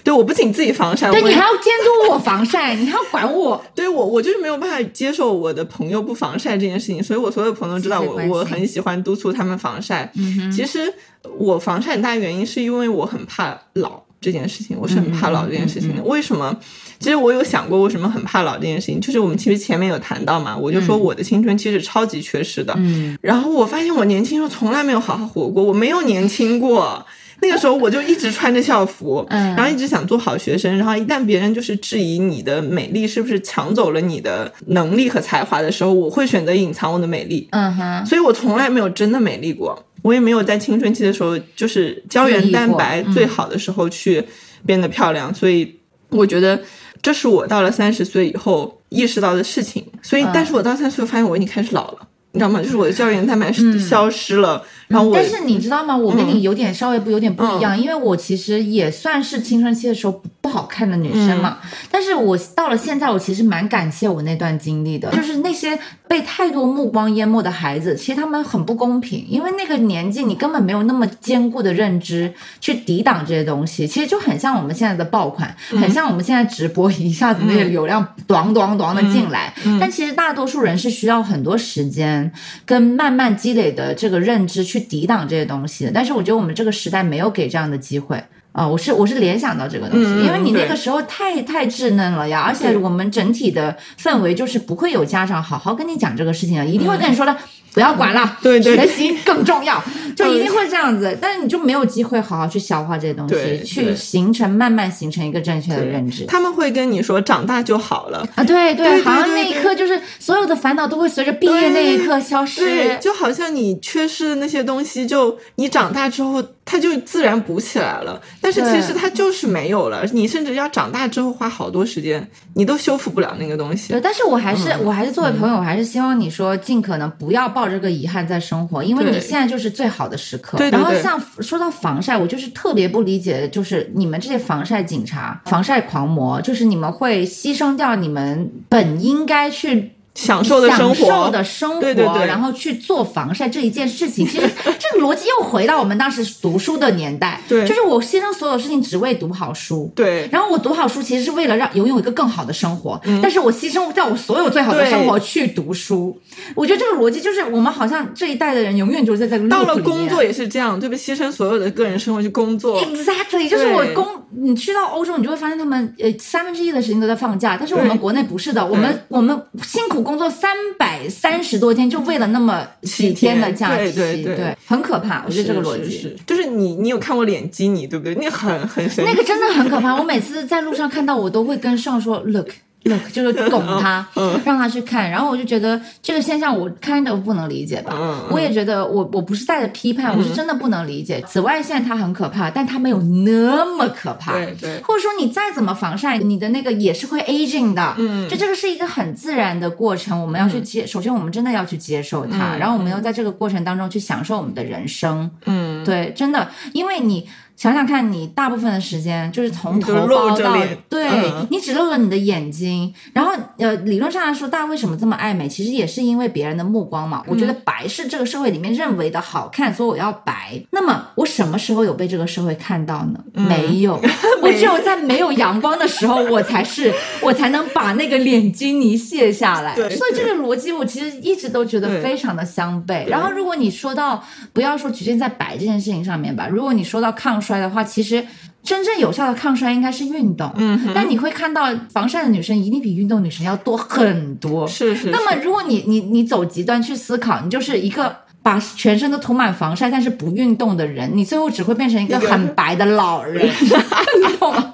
[0.03, 10.11] 对，我不仅自己防晒，对你还要监督我防晒，你还要管我， 对我，我就是没有办法接受我的朋友不防晒这件事情，所以我所有朋友都知道我我很喜欢督促他们防晒。
[10.13, 10.93] 嗯其实
[11.39, 16.03] 我防晒很大原因是因为我很怕老这件事情，我是很怕老这件事情的。
[16.03, 16.55] 为什么？
[16.99, 27.05] 其实我有想过为什么很怕老这件事情，就是我们其实前面有谈到嘛，我就说我的青春期是超级缺失的，嗯，然后我发现我年轻时候从来没有好好活过，我没有年轻过。
[27.39, 29.55] 那个时候我就一直穿着校服，嗯。
[29.55, 37.47] 然后一直想做好学生，然后一旦别人就是质疑你的美丽是不是抢走了你的能力和才华的时候，我会选择隐藏我的美丽。
[37.51, 44.23] 嗯哼，所以我从来没有真的美丽过，我也没有在青春期的时候就是胶原蛋白最好的时候去
[44.65, 45.75] 变得漂亮，所以
[46.09, 46.59] 我觉得
[47.01, 49.85] 这是我到了三十岁以后意识到的事情。
[50.01, 51.99] 所以，嗯但是我到三十岁发现我已经开始老了。
[52.33, 52.61] 你知道吗？
[52.61, 55.95] 就是我的胶原蛋白是消失了，然后我嗯但是你知道吗？
[55.95, 61.57] 我跟你有点稍微不有点不一样，因为我其实也算是青春期的时候不不好看的女生嘛。
[61.91, 82.31] 但是我到了现在，我其实蛮感谢我那段经历的，就是那些被太多目光淹没的孩子，其实他们很不公平，因为那个年纪你根本没有那么坚固的认知去抵挡这些东西，其实就很像我们现在的爆款，很像我们现在直播一下子那个流量咣咣咣的进来，但其实大多数人是需要很多时间
[82.65, 85.91] 跟慢慢积累的这个认知去抵挡这些东西的。
[85.93, 88.21] 但是我觉得我们这个时代没有给这样的机会。
[88.53, 97.37] 啊、我是我是联想到这个东西，因为你那个时候太太稚嫩了呀，而且我们整体的氛围就是不会有家长好好跟你讲这个事情啊，一定会跟你说的，
[97.77, 98.75] 不要管了，嗯 对对。
[98.75, 99.79] 学习更重要，
[100.17, 106.25] 就一定会这样子，但是你就没有机会好好去消化这些东西，去形成慢慢形成一个正确的认知。
[106.25, 112.61] 他们会跟你说长大就好了，啊，对对好像那一刻就是所有的烦恼都会随着毕业那一刻消失。
[112.65, 118.21] 对，就好像你缺失的那些东西，就你长大之后，它就自然补起来了。
[118.41, 124.01] 但是其实它就是没有了，你甚至要长大之后花好多时间，你都修复不了那个东西对，。
[124.01, 130.57] 但是我还是、嗯我还是作为朋友，我还是希望你说尽可能不要抱这个遗憾在生活，因为你现在就是最好的时刻。
[130.57, 139.93] 对对对然后像说到防晒，我就是特别不理解的，就是你们这些防晒警察、防晒狂魔，就是你们会牺牲掉你们本应该去。
[140.17, 142.25] 享受的生活享受的生活，对对对。
[142.25, 144.49] 然后去做防晒这一件事情，其实
[144.79, 147.67] 这个逻辑又回到我们当时读书的年代， 对。
[147.67, 156.19] 就是我牺牲所有事情只为读好书，对，然后我读好书，其实是为了让拥有一个更好的生活，但是我牺牲在我所有最好的生活去读书。
[156.55, 160.97] 我觉得这个逻辑就是我们好像这一代的人永远就是在这个到了工作也是这样，对不对？
[160.97, 162.81] 牺牲所有的个人生活去工作。
[162.81, 164.05] Exactly，就是我工，
[164.41, 175.25] 你去到欧洲，你就会发现他们呃三分之一的时间都在放假，但是我们国内不是的，我们我们辛苦工作三百三十多天，就为了那么几天的假期，对对对很可怕。
[175.27, 178.15] 我觉得这个逻辑是就是你你有看过脸基尼对不对？
[178.15, 179.93] 那个很很神奇，那个真的很可怕。
[179.93, 182.47] 我每次在路上看到，我都会跟上说 look。
[182.83, 187.93] Look 就是拱他，嗯让他去看，然后我就觉得这个现象我 kind of 不能理解吧。
[188.29, 191.21] 我也觉得我我不是带着批判，我是真的不能理解。
[191.27, 194.31] 紫外线它很可怕，但它没有那么可怕。
[194.33, 197.95] 对对或者说你再怎么防晒，你的那个也是会 aging 的。
[197.97, 200.85] 嗯就这个是一个很自然的过程，我们要去接。
[200.85, 205.29] 首先，我们真的要去接受它，嗯然后我们要在这个过程当中去享受我们的人生。
[205.45, 207.27] 嗯，对，真的，因为你
[207.57, 215.47] 想想看，你大部分的时间就是从头包到着对、嗯你只露了你的眼睛，然后呃，理论上来说，大家为什么这么爱美？
[215.49, 217.23] 其实也是因为别人的目光嘛。
[217.25, 220.61] 我觉得嗯白是这个社会里面认为的好看，所以我要白。
[220.71, 223.19] 那么我什么时候有被这个社会看到呢？
[223.33, 223.99] 嗯没有，
[224.41, 229.73] 我只有在没有阳光的时候，我才是我才能把那个脸基尼卸下来。
[229.73, 233.07] 对所以这个逻辑我其实一直都觉得非常的相悖。
[233.07, 238.25] 然后如果你说到不要说局限在白这件事情上面吧，如果你说到抗衰的话，其实。
[238.63, 244.67] 真正有效的抗衰应该是运动，嗯哼，但你会看到防晒的女生一定比运动女生要多很多。
[244.67, 245.09] 是是。
[245.09, 254.73] 那么如果你你你走极端去思考，你就是一个把全身都涂满防晒但是不运动的人，你最后只会变成一个很白的老人， 你懂吗？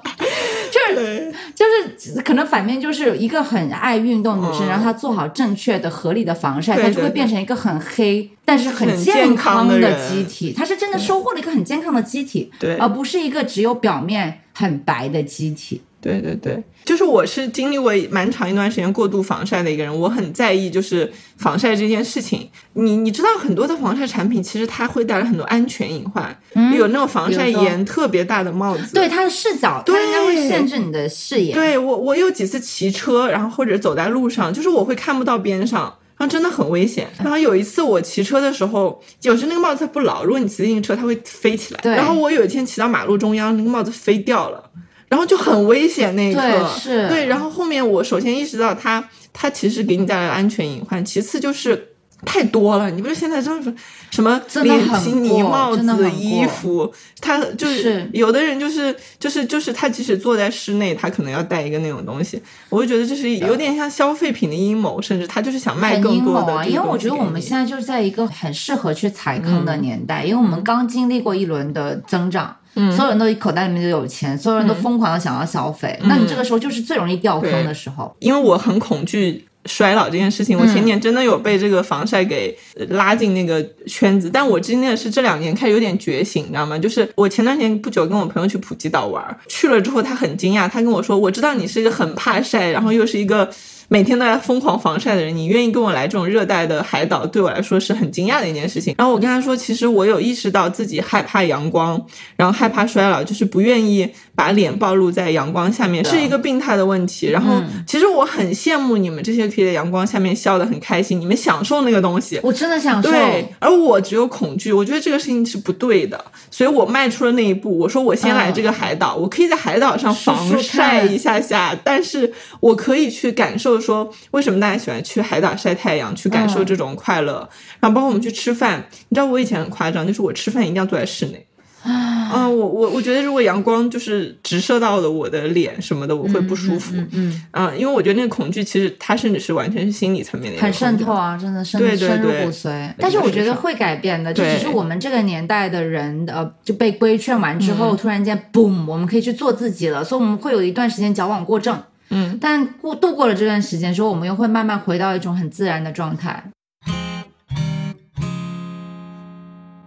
[0.94, 10.52] 就是对就是可能反面就是一个很爱运动的女生，嗯然后她做好正确的、合理的防晒，对她就会变成一个很黑但是很很健健康的机体。
[10.52, 15.82] 她是真的收获了一个很健康的机体，对而不是一个只有表面很白的机体。
[16.04, 22.46] 对对对，就是我是经历过蛮长一段时间过度防晒的一个人，我很在意就是防晒这件事情。
[22.74, 26.36] 你你知道很多的防晒产品其实它会带来很多安全隐患，
[26.76, 31.54] 有那种防晒比如说颜特别大的帽子，对它的视角，它应该会限制你的视野。
[31.54, 35.84] 对我，我有几次骑车，然后或者走在路上，就是我会看不到边上，
[36.18, 37.08] 然后真的很危险。
[37.22, 41.80] 然后有一次我骑车的时候，有时那个帽子它不牢，如果你骑自行车，它会飞起来。
[41.80, 44.62] 对然后我有一天骑到马路中央，那个帽子飞掉了，
[45.08, 46.40] 然后就很危险那一刻。
[46.40, 51.88] 对是对，然后后面我首先意识到它，它其实给你带来了安全隐患，其次就是。
[52.26, 53.74] 太多了，你不是现在真是
[54.10, 56.90] 什么脸皮、泥帽子、衣服，
[57.20, 62.40] 他就是是有的人就是就是就是他即使坐在室内，他可能要带一个那种东西，
[62.70, 66.64] 我就觉得这是有点像消费品的阴谋，甚至他就是想卖更多的阴谋啊！
[66.64, 66.96] 因为我。
[66.96, 78.14] 觉得我们现在就是在一个很适合去踩坑的年代，因为我们刚经历过一轮的增长，嗯所有人都口袋里面就有钱，所有人都疯狂的想要消费，那你这个时候就是最容易掉坑的时候。
[78.18, 86.78] 因为我很恐惧衰老这件事情，我前年真的有被这个防晒给呃拉进那个圈子，但我真的是这两年开始有点觉醒，你知道吗？
[86.78, 93.48] 就是我前段时间不久跟我朋友去普吉岛玩，去了之后他很惊讶，他跟我说，我知道你是一个很怕晒，然后又是一个。
[93.88, 98.94] 每天都在疯狂防晒的人，你愿意跟我来这种热带的海岛，对我来说是很惊讶的一件事情。
[98.98, 102.00] 然后我跟他说，其实我有意识到自己害怕阳光，
[102.36, 107.28] 然后害怕衰老，就是不愿意把脸暴露在阳光下面，是一个病态的问题。
[107.28, 112.40] 然后其实我很羡慕你们这些可以在阳光下面笑得很开心，你们享受那个东西。
[112.42, 117.78] 我真的享受，对，而我只有恐惧，我觉得这个事情是不对的，所以我迈出了那一步。
[117.78, 127.48] 我说我先来这个海岛，我可以在海岛上防晒一下下，但是我可以去感受说为什么大家喜欢去海岛晒太阳，去感受嗯这种快乐。
[127.80, 131.46] 然后包括我们去吃饭，你知道我以前很夸张，就是我吃饭一定要坐在室内。
[131.86, 136.96] 啊、我我我觉得如果阳光就是直射到了我的脸什么的，我会不舒服。
[136.96, 142.90] 嗯嗯，啊、因为我觉得那个恐惧其实它甚至是完全是心理层面的很渗透啊，真的深对对深入骨髓。
[142.98, 151.78] 但是我觉得会改变的，就只是我们这个年代的人，呃，就被规劝完之后，突然间，boom，我们可以去做自己了，所以我们会有一段时间矫枉过正。
[152.10, 156.44] 嗯，但过度过了这段时间之后，我们又会慢慢回到一种很自然的状态。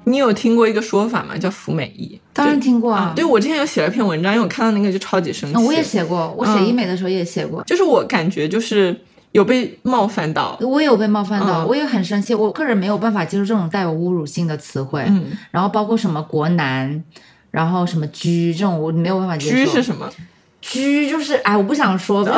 [0.05, 1.37] 你有听过一个说法吗？
[1.37, 2.19] 叫服美役。
[2.31, 5.55] 当然听过啊啊，，对我之前有写了篇文章，因为我看到那个就超级生气。
[5.55, 7.61] 啊我也写过，我写嗯医美的时候也写过。
[7.63, 8.97] 就是我感觉就是
[9.33, 10.57] 有被冒犯到。
[10.61, 12.33] 我也有被冒犯到，嗯我也很生气。
[12.33, 17.03] 我个人没有办法接受这种带有侮辱性的词汇，嗯，然后包括什么国男，
[17.51, 19.55] 然后什么居这种，我没有办法接受。
[19.57, 20.09] 居是什么？
[20.69, 22.31] 居就是哎，我不想说 不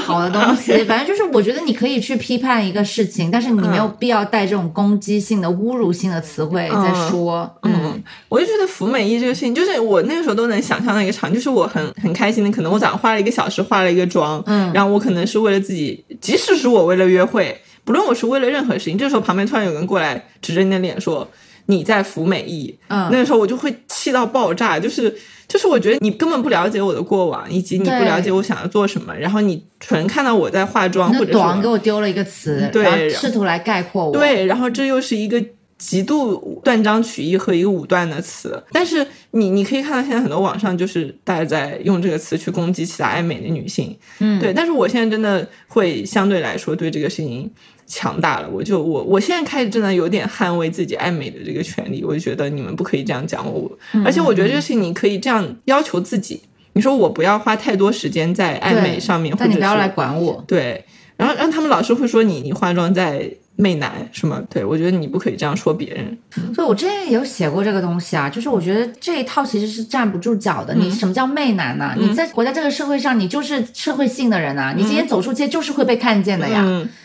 [0.00, 7.48] 好的东西， 反正就是我觉得你可以去批判一个事情，但是你没有必要带这种攻击性的、侮辱性的词汇在说。
[7.62, 14.72] 嗯，嗯，我就觉得服美役这个事情，就是我那个时候都能想象到一个场景，就是我很很开心的，可能我早上化了一个小时，化了一个妆，嗯。
[14.72, 21.28] 然后我可能是为了自己，即使是我为了约会，不论我是为了任何事情，这时候旁边突然有人过来指着你的脸说。
[21.66, 23.08] 你在服美役，嗯。
[23.10, 25.16] 那个时候我就会气到爆炸，就是
[25.48, 34.12] 就是我觉得你根本不了解我的过往，以及你不了解我想要做什么，然后你纯看到我在化妆或者是短给我我丢了一个词，对然后试图来概括我。
[34.12, 35.42] 对，然后这又是一个。
[35.76, 47.50] 极度断章取义和一个武断的词，但是你你可以看到现在很多网上就是大家在用这个词去攻击其他爱美的女性，嗯，对，但是我现在真的会相对来说对这个事情
[47.86, 53.70] 强大了，我就我我现在开始真的有点捍卫自己爱美的这个权利，我就觉得你们不可以这样讲我，
[54.04, 56.40] 而且我觉得这是你可以这样要求自己，
[56.72, 60.42] 你说我不要花太多时间在爱美上面，或者是但你不要来管我。
[60.46, 60.84] 对，
[61.16, 66.18] 然后让他们老是会说你你化妆在媚男是吗，对我觉得你不可以这样说别人，
[66.52, 70.74] 所以我之前也有写过这个东西啊，就是我觉得这一套其实是站不住脚的。
[70.74, 76.64] 你什么叫媚男呢、你在活在这个社会上，你就是社会性的人啊，你今天走出街就是会被看见的呀。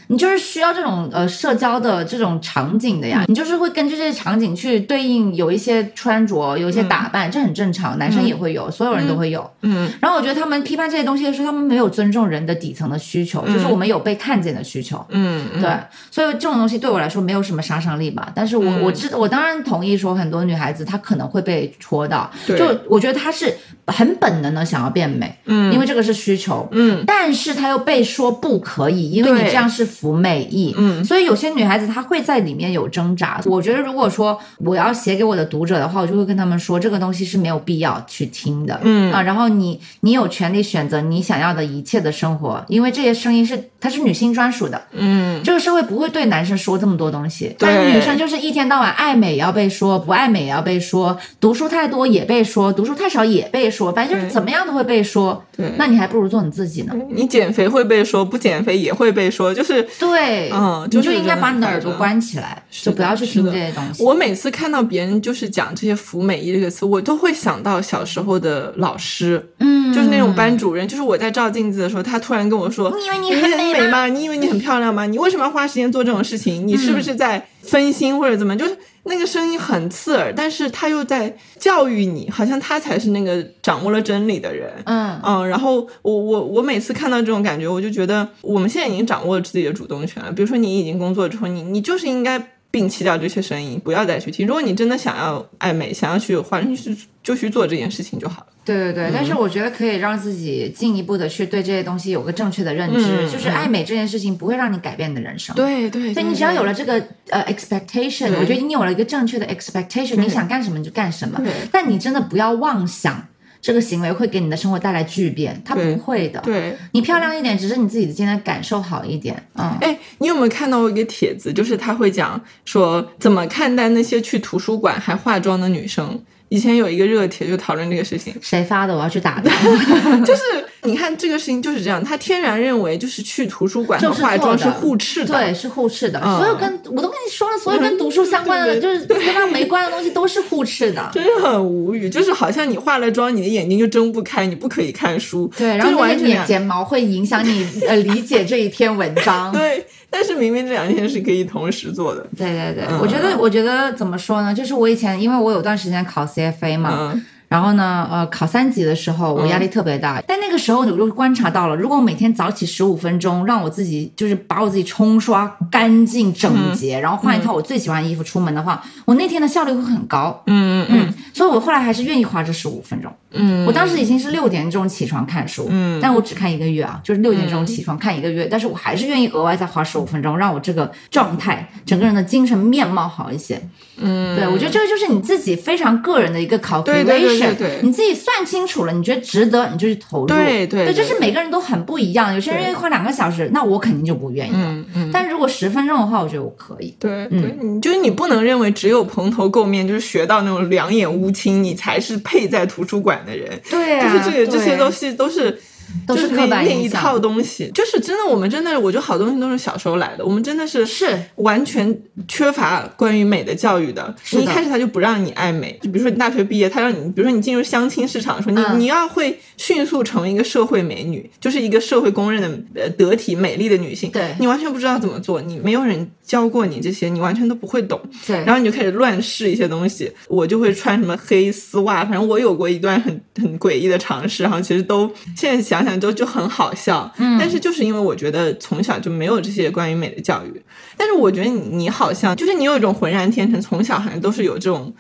[0.10, 9.48] 嗯你就是需要这种呃社交的这种场景的呀，你就是会根据这些场景去对应有一些穿着，有一些打扮，这很正常，男生也会有，所有人都会有。
[9.62, 9.88] 嗯。
[10.02, 15.06] 然后我觉得他们批判这些东西的时候，他们没有尊重人的底层的需求，就是我们有被看见的需求。
[15.10, 15.62] 嗯，嗯。
[15.62, 15.72] 对，
[16.10, 18.32] 所以这种东西对我来说没有什么杀伤力吧。
[18.34, 18.82] 但是我、嗯。
[18.82, 22.58] 我知我当然同意说，很多女孩子她可能会被戳到，对。
[22.58, 23.56] 就我觉得她是
[23.86, 25.72] 很本能的想要变美，嗯。
[25.72, 27.04] 因为这个是需求，嗯。
[27.06, 33.42] 但是她又被说不可以，因为你这样是服美意，嗯所以有些女孩子她会在里面有挣扎。
[33.46, 55.44] 我觉得如果说我要写给我的读者的话，我就会跟他们说，这个东西是没有必要去听的，嗯啊，然后你你有权利选择你想要的一切的生活，因为这些声音是它是女性专属的，嗯这个社会不会对男生说这么多东西，对但是女生就是一天到晚爱美也要被说，不爱美也要被说，读书太多也被说，读书太少也被说，反正就是怎么样都会被说。
[55.60, 56.94] 对那你还不如做你自己呢。
[57.10, 64.02] 你减肥会被说，不减肥也会被说，就是对，嗯你就应该把你的耳朵关起来，就不要去听这些东西。
[64.02, 74.08] 我每次看到别人就是讲这些“服美役”这个词，我都会想到小时候的老师，嗯，就是那种班主任，就是我在照镜子的时候，他突然跟我说：“你以为你你很美吗？
[74.08, 75.06] 你以为你很漂亮吗？
[75.06, 76.66] 你为什么要花时间做这种事情？
[76.66, 78.56] 你是不是在分心或者怎么？
[78.58, 84.72] 就是那个声音很刺耳，但是他又在教育你，好像他才是那个掌握了真理的人。
[84.86, 90.32] 嗯，嗯，然后我我我每次看到这种感觉，我就觉得我们现在已经掌握了自己的主动权了。
[90.32, 92.38] 比如说你已经工作之后，你你就是应该
[92.72, 94.46] 摒弃掉这些声音，不要再去听。
[94.46, 98.48] 如果你真的想要爱美，想要去化妆，去就去做这件事情就好了。
[98.64, 105.56] 对对对，但是我觉得可以让自己进一步的去对这些东西有个正确的认知，嗯就是爱美这件事情不会让你改变你的人生。
[105.56, 111.52] 对对，所以你只要有了这个呃 expectation，我觉得你有了一个正确的 expectation，你想干什么你就干什么对。
[111.72, 113.26] 但你真的不要妄想
[113.62, 116.40] 这个行为会给你的生活带来巨变，它不会的。
[116.42, 116.76] 对。
[116.94, 119.42] 你漂亮一点，只是你自己的今天感受好一点。
[119.56, 121.52] 嗯，哎，你有没有看到过一个帖子？
[121.52, 126.22] 就是他会讲说怎么看待那些去图书馆还化妆的女生。
[126.50, 128.96] 以前有一个热帖就讨论这个事情，谁发的？
[128.96, 129.50] 我要去打他。
[130.26, 130.42] 就是
[130.84, 136.20] 你看这个事情就是这样，他天然认为就是去图书馆和化妆是互斥的，对，是互斥的。
[136.24, 141.10] 嗯所有跟我都跟你说了，所有跟读书相关的，对就是跟它没关的东西都是互斥的。
[141.14, 142.10] 真的很无语。
[142.10, 149.52] 就是好像你化了妆，你的眼睛就睁不开，你不可以看书， 对，然后那完全两些眼睫毛会影响你呃理解这一篇文章。
[149.52, 149.86] 对。
[150.12, 154.52] 但是明明这两件是可以同时做的，对对对，嗯我觉得，我觉得怎么说呢？
[154.52, 160.24] 就是我以前，因为我有段时间考 CFA 嘛，然后呢，呃，考三级的时候，我压力特别大。
[160.28, 170.42] 但那个时候，我就观察到了，如果我每天早起十五分钟，让我自己就是把我自己冲刷干净整洁，然后换一套我最喜欢的衣服出门的话，我那天的效率会很高。
[170.46, 173.12] 嗯嗯嗯，所以我后来还是愿意花这十五分钟。
[173.32, 183.60] 嗯，我当时已经是六点钟起床看书，嗯但我只看一个月啊，就是六点钟起床看一个月，但是我还是愿意额外再花十五分钟，让我这个状态，整个人的精神面貌好一些。
[184.02, 190.28] 嗯，对，我觉得这个就是你自己非常个人的一个对对对对对你自己算清楚了，你觉得值得，你就去投入。
[190.28, 194.60] 对对对就是每个人都很不一样，有些人愿意花两个小时，那我肯定就不愿意了。
[194.60, 195.10] 嗯嗯。
[195.14, 196.96] 但如果十分钟的话，我觉得我可以。
[197.00, 203.60] 对嗯就是你不能认为只有蓬头垢面，就是学到那种两眼乌青，你才是配在图书馆的人。
[203.70, 205.60] 对啊，就是这个这些东西都是
[206.08, 211.96] 都就是那刻板印象一套东西，就是真的，我们真的，我觉得好东西都是小时候来的，我们真的是是完全
[212.28, 214.14] 缺乏关于美的教育的。
[214.32, 224.10] 你一开始他就不让你爱美，就比如说你大学毕业，他让你，比如说你进入相亲市场的时候，你、嗯你要会迅速成为一个社会美女，就是一个社会公认的呃得体美丽的女性。
[224.12, 228.00] 对你完全不知道怎么做，你没有人教过你这些，你完全都不会懂。
[228.26, 237.12] 对，然后你就开始乱试一些东西，我就会穿什么黑丝袜，反正我有过一段很很诡异的尝试，然后其实都现在想想想就就很好笑。
[237.18, 240.62] 嗯，但是就是因为我觉得从小就没有这些关于美的教育，
[240.96, 244.94] 但是我觉得你你好像就是你有一种浑然天成，从小好像都是有这种，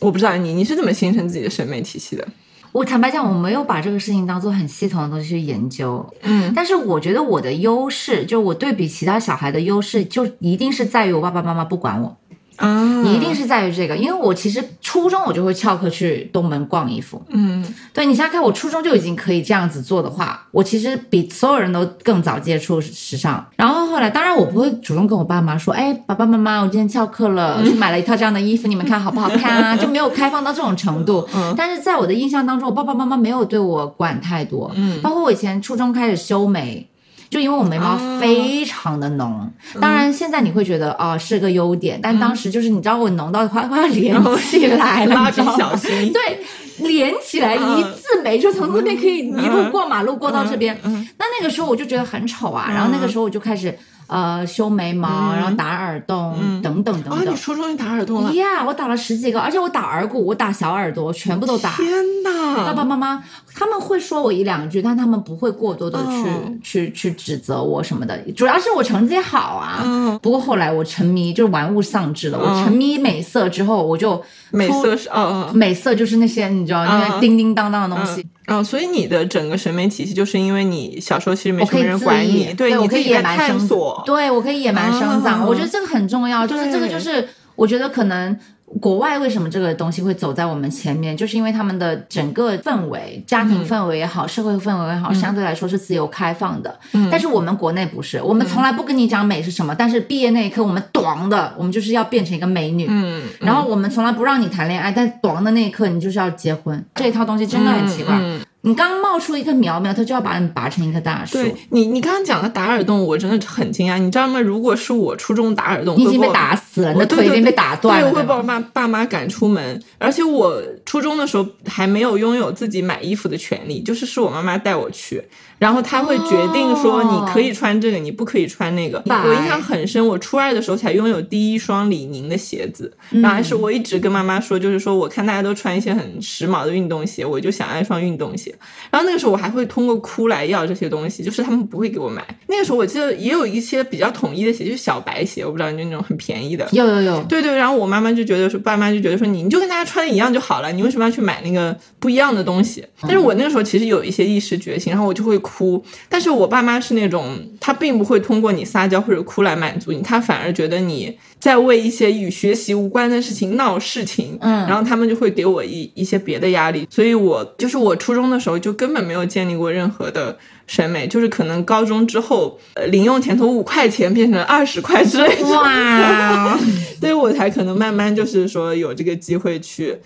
[0.00, 2.26] 我不知道你你是怎么形成自己的审美体系的。
[2.72, 6.04] 我坦白讲，我没有把这个事情当做很系统的东西去研究。
[6.22, 12.16] 嗯，但是我觉得我的优势，就我对比其他小孩的优势，就一定是在于我爸爸妈妈不管我。
[12.56, 17.20] 啊，一定是在于这个，因为我其实初中我就会翘课去东门逛衣服。
[17.28, 23.44] 嗯，对你想想看，我初中就已经可以这样子做的话，我其实比所有人都更早接触时尚。
[23.56, 29.76] 然后后来，当然我不会主动跟我爸妈说，哎，爸爸妈妈，我今天翘课了，去买了一套这样的衣服，你们看好不好看啊？
[29.78, 31.28] 就没有开放到这种程度。
[31.34, 34.70] 嗯，但是在我的印象当中，我爸爸妈妈没有对我管太多。
[34.76, 36.88] 嗯，包括我以前初中开始修眉。
[37.30, 39.50] 就因为我眉毛非常的浓，
[39.80, 46.40] 当然现在你会觉得啊是个优点，但当时就是你知道我浓到快快要连 起来了，蜡笔小新对，
[46.78, 53.76] 连起来一字眉就从这边可以一路过马路过到这边，那那个时候我就觉得很丑啊，然后那个时候我就开始。
[54.06, 57.18] 呃，修眉毛，然后打耳洞，等等等等。
[57.18, 58.32] 啊，你初中就打耳洞了？
[58.34, 61.70] 呀，我打了十几个，而且我打耳骨，我打小耳朵，全部都打。
[61.72, 61.88] 天
[62.22, 62.64] 哪！
[62.64, 63.24] 爸爸妈妈
[63.54, 68.16] 他们会说我一两句，但他们不会过多的去去去指责我什么的。
[68.32, 69.80] 主要是我成绩好啊。
[69.84, 70.18] 嗯。
[70.20, 72.38] 不过后来我沉迷，就是玩物丧志了。
[72.38, 78.24] 我沉迷美色之后，我就美色是哦哦，美色就是那些你知道那些叮叮当当的东西。
[78.46, 88.38] 哦，所以你的整个审美体系就是因为你小时候其实没什么人管你，对你可以野蛮探索，对我可以野蛮生长，我觉得这个很重要，就是这个就是我觉得可能。
[88.80, 91.16] 国外为什么这个东西会走在我们前面？
[91.16, 96.78] 就是因为他们的整个氛围、家庭氛围也好，社会氛围也好，相对来说是自由开放的。
[96.92, 102.86] 嗯，但是我们国内不是，我们从来不跟你讲美是什么，但是毕业那一刻，我们短的，我们就是要变成一个美女。
[102.88, 106.84] 嗯，然后我们从来不让你谈恋爱，但短的那一刻，你就是要结婚。
[106.94, 108.20] 这一套东西真的很奇怪。
[108.66, 111.34] 你刚冒出一个苗苗，他就要把你拔成一棵大树。
[111.34, 113.98] 对你，你刚刚讲的打耳洞，我真的很惊讶。
[113.98, 114.40] 你知道吗？
[114.40, 118.10] 如果是我初中打耳洞，你已经被打死了，那腿已经被打断了。
[118.10, 119.82] 对，会把我妈爸妈赶出门。
[119.98, 125.22] 而且我初中的时候还没有拥有自己买衣服的权利，就是是我妈妈带我去。
[125.58, 129.02] 然后她会决定说你可以穿这个，你不可以穿那个。
[129.06, 138.53] 我印象很深，我初二的时候才拥有第一双李宁的鞋子，然后还是我一直跟妈妈说，就是说我看大家都穿一些很时髦的运动鞋，我就想要一双运动鞋。
[138.90, 142.22] 然后那个时候我还会通过哭来要这些东西，就是他们不会给我买。
[142.48, 146.68] 那个时候我记得也有一些比较统一的鞋，就是小白鞋，我不知道就那种很便宜的。
[146.72, 147.22] 有有有。
[147.24, 152.84] 对对，然后我妈妈就觉得说，爸妈就觉得说，你你就跟大家穿的一样就好了，你为什么要去买那个不一样的东西？
[153.02, 156.34] 但是我那个时候其实有一些意识觉醒，然后我就会哭，但是。
[156.34, 170.36] 我爸妈是那种，他并不会通过你撒娇或者哭来满足你，他反而觉得你在为一些与学习无关的事情闹事情，嗯，然后他们就会给我一一些别的压力，所以我就是我初中的时候就根本没有建立过任何的
[170.66, 176.58] 审美，就是可能高中之后，呃，零用钱从五块钱变成二十块之类的，哇，
[177.00, 179.96] 所以我才可能慢慢就是说有这个机会去。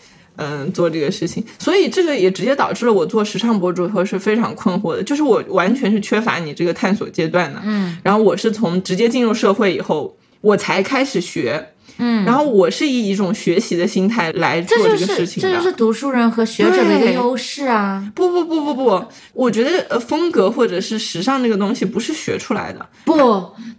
[0.41, 7.61] 嗯，做这个事情，所以这个也直接导致了我做时尚博主以后是非常困惑的，就是我完全是缺乏你这个探索阶段的。
[7.65, 11.71] 嗯，然后我是从直接进入社会以后，我才开始学。
[11.99, 18.11] 嗯，然后我是以一种学习的心态来做这个事情的，这就是读书人和学者的一个优势啊！
[18.15, 22.87] 不不不不不，我觉得呃风格或者是时尚这个东西不是学出来的。
[23.05, 23.15] 不，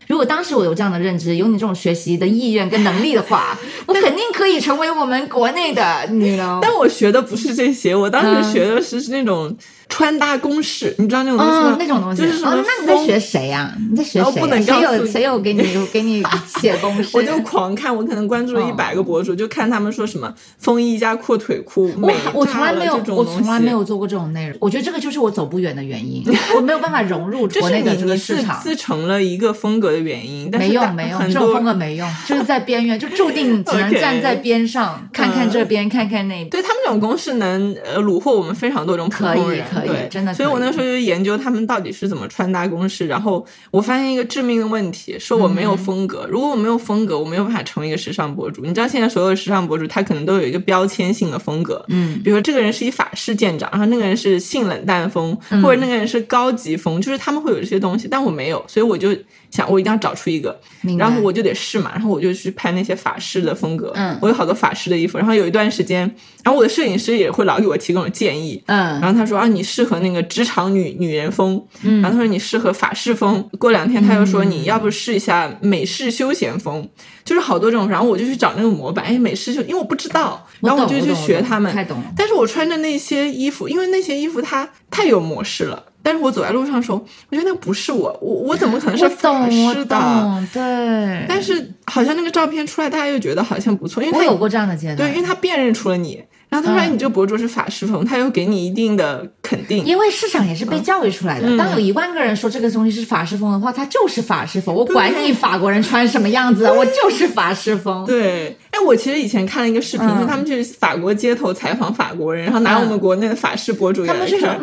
[0.08, 3.58] 如果当时我有这样的认知，有你这种学习的意愿跟能力的话，
[3.88, 6.60] 我肯定可以成为我们国内的女郎。
[6.62, 9.56] 但我学的不是这些，我当时学的是那种。
[9.90, 11.76] 穿搭公式，你知道那种东西吗？
[11.80, 12.56] 那种东西就是什么？
[12.56, 13.76] 那你在学谁呀？
[13.90, 14.62] 你在学谁？
[14.62, 16.24] 谁有谁有给你给你
[16.60, 17.10] 写公式？
[17.18, 21.92] 我就狂看，我可能关注了一百个博主，就看他们说什么风衣加阔腿裤。
[22.02, 24.56] 我我从来没有，我从来没有做过这种内容。
[24.62, 26.24] 我觉得这个就是我走不远的原因，
[26.56, 28.60] 我没有办法融入国内的这个市场。
[28.62, 36.50] 自成了一个风格的原因，没用没用，这种风格没用， 就是在边缘，就注定只能站在边上看看这边，看看那边。
[36.50, 39.64] 对他们这种公式能呃虏获我们非常多种普通人。
[39.88, 46.28] 对，真的，所以我那时候就研究他们到底是怎么穿搭公式，然后我发现一个致命的问题，说我没有风格。
[46.30, 48.62] 如果我没有风格，我没有办法成为一个时尚博主。
[48.64, 59.10] 你知道现在所有的时尚博主，他可能都有一个标签性的风格，嗯，比如说这个人是以法式见长，然后那个人是性冷淡风，或者那个人是高级风，就是他们会有这些东西，但我没有，所以我就。
[59.52, 60.60] 想我一定要找出一个，
[60.98, 66.02] 然后我就得试嘛，然后我就去拍那些法式的风格，嗯，我有好多法式的衣服，然后有一段时间，
[66.44, 76.88] 然后我的摄影师也会老给我提供建议，嗯，然后他说啊，你适合那个职场女女人风，嗯，然后他说你适合法式风，过两天他又说你要不试一下美式休闲风，
[77.26, 85.86] 就是好多种，然后我就去找那个模板，哎，美式就因为我不知道，然后我就去学他们，太懂了，但是我穿着那些衣服，因为那些衣服它太有模式了。
[86.10, 86.98] 但是我走在路上的时候，
[87.30, 89.96] 我觉得那不是我，我我怎么可能是我法懂，我师的？
[89.96, 91.26] 懂，对。
[91.30, 99.86] 但是好像那个照片出来，大家又觉得好像不错，因为他我有过这样的阶段，对，因为他辨认出了你，然后他说、你这个博主是法师风，他又给你一定的肯定。
[99.86, 101.48] 因为市场也是被教育出来的。
[101.48, 104.74] 嗯当有一万个人说这个东西是法式风的话，它就是法式风。
[104.74, 108.04] 我管你法国人穿什么样子， 我就是法式风。
[108.06, 114.60] 对，哎，我其实以前看了一个视频，嗯就他们去法国街头采访法国人，然后拿嗯我们国内的法式博主他们就说看，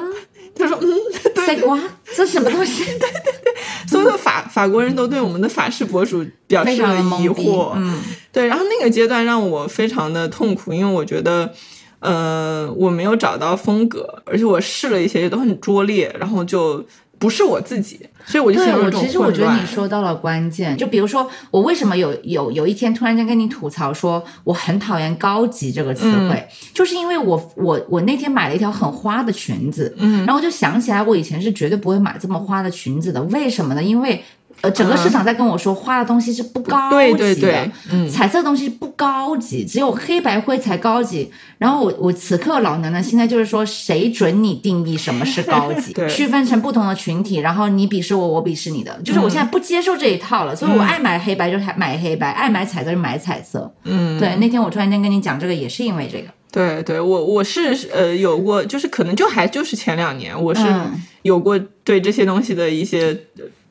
[0.58, 0.88] 他说嗯，
[1.34, 1.78] 对塞瓜，
[2.14, 2.84] 这什么东西？
[2.84, 3.54] 对 对对。
[3.88, 8.00] 所有的法法国人都对我们的法式博主表示了疑惑，嗯，
[8.32, 11.52] 对，然后那个阶段让我非常的痛苦，因为我觉得，
[12.00, 16.84] 呃，我没有找到风格，而且我试了一些也都很拙劣，然后就
[17.18, 30.18] 不是我自己，所以我就陷对我入这种其实我觉得你说到了关键，就比如说我为什么有有有一天突然间跟你吐槽说我很讨厌高级这个词汇，嗯就是因为我我我那天买了一条很花的裙子，嗯。
[30.26, 33.82] 然后我就想起来我以前是绝对不会买这么花的裙子的，为什么呢？
[33.82, 34.22] 因为
[34.62, 41.30] 呃整个市场在跟我说花的东西是不高级的，对对对，嗯，彩色东西不高级，只有黑白灰才高级。
[41.58, 45.94] 然后我我此刻老娘呢，现在就是说，谁准你定义什么是高级？
[46.08, 50.54] 区分成不同的群体，然后你鄙视我，我鄙视你的，就是我现在不接受这一套了。
[50.54, 53.72] 所以我爱买黑白就买黑白，爱买彩色就买彩色。
[53.84, 56.28] 嗯，对，那天我突然间跟你讲这个，也是因为这个。
[56.50, 63.18] 对对，我我是呃有过，就是可能就还就是前两年，我是嗯有过对这些东西的一些。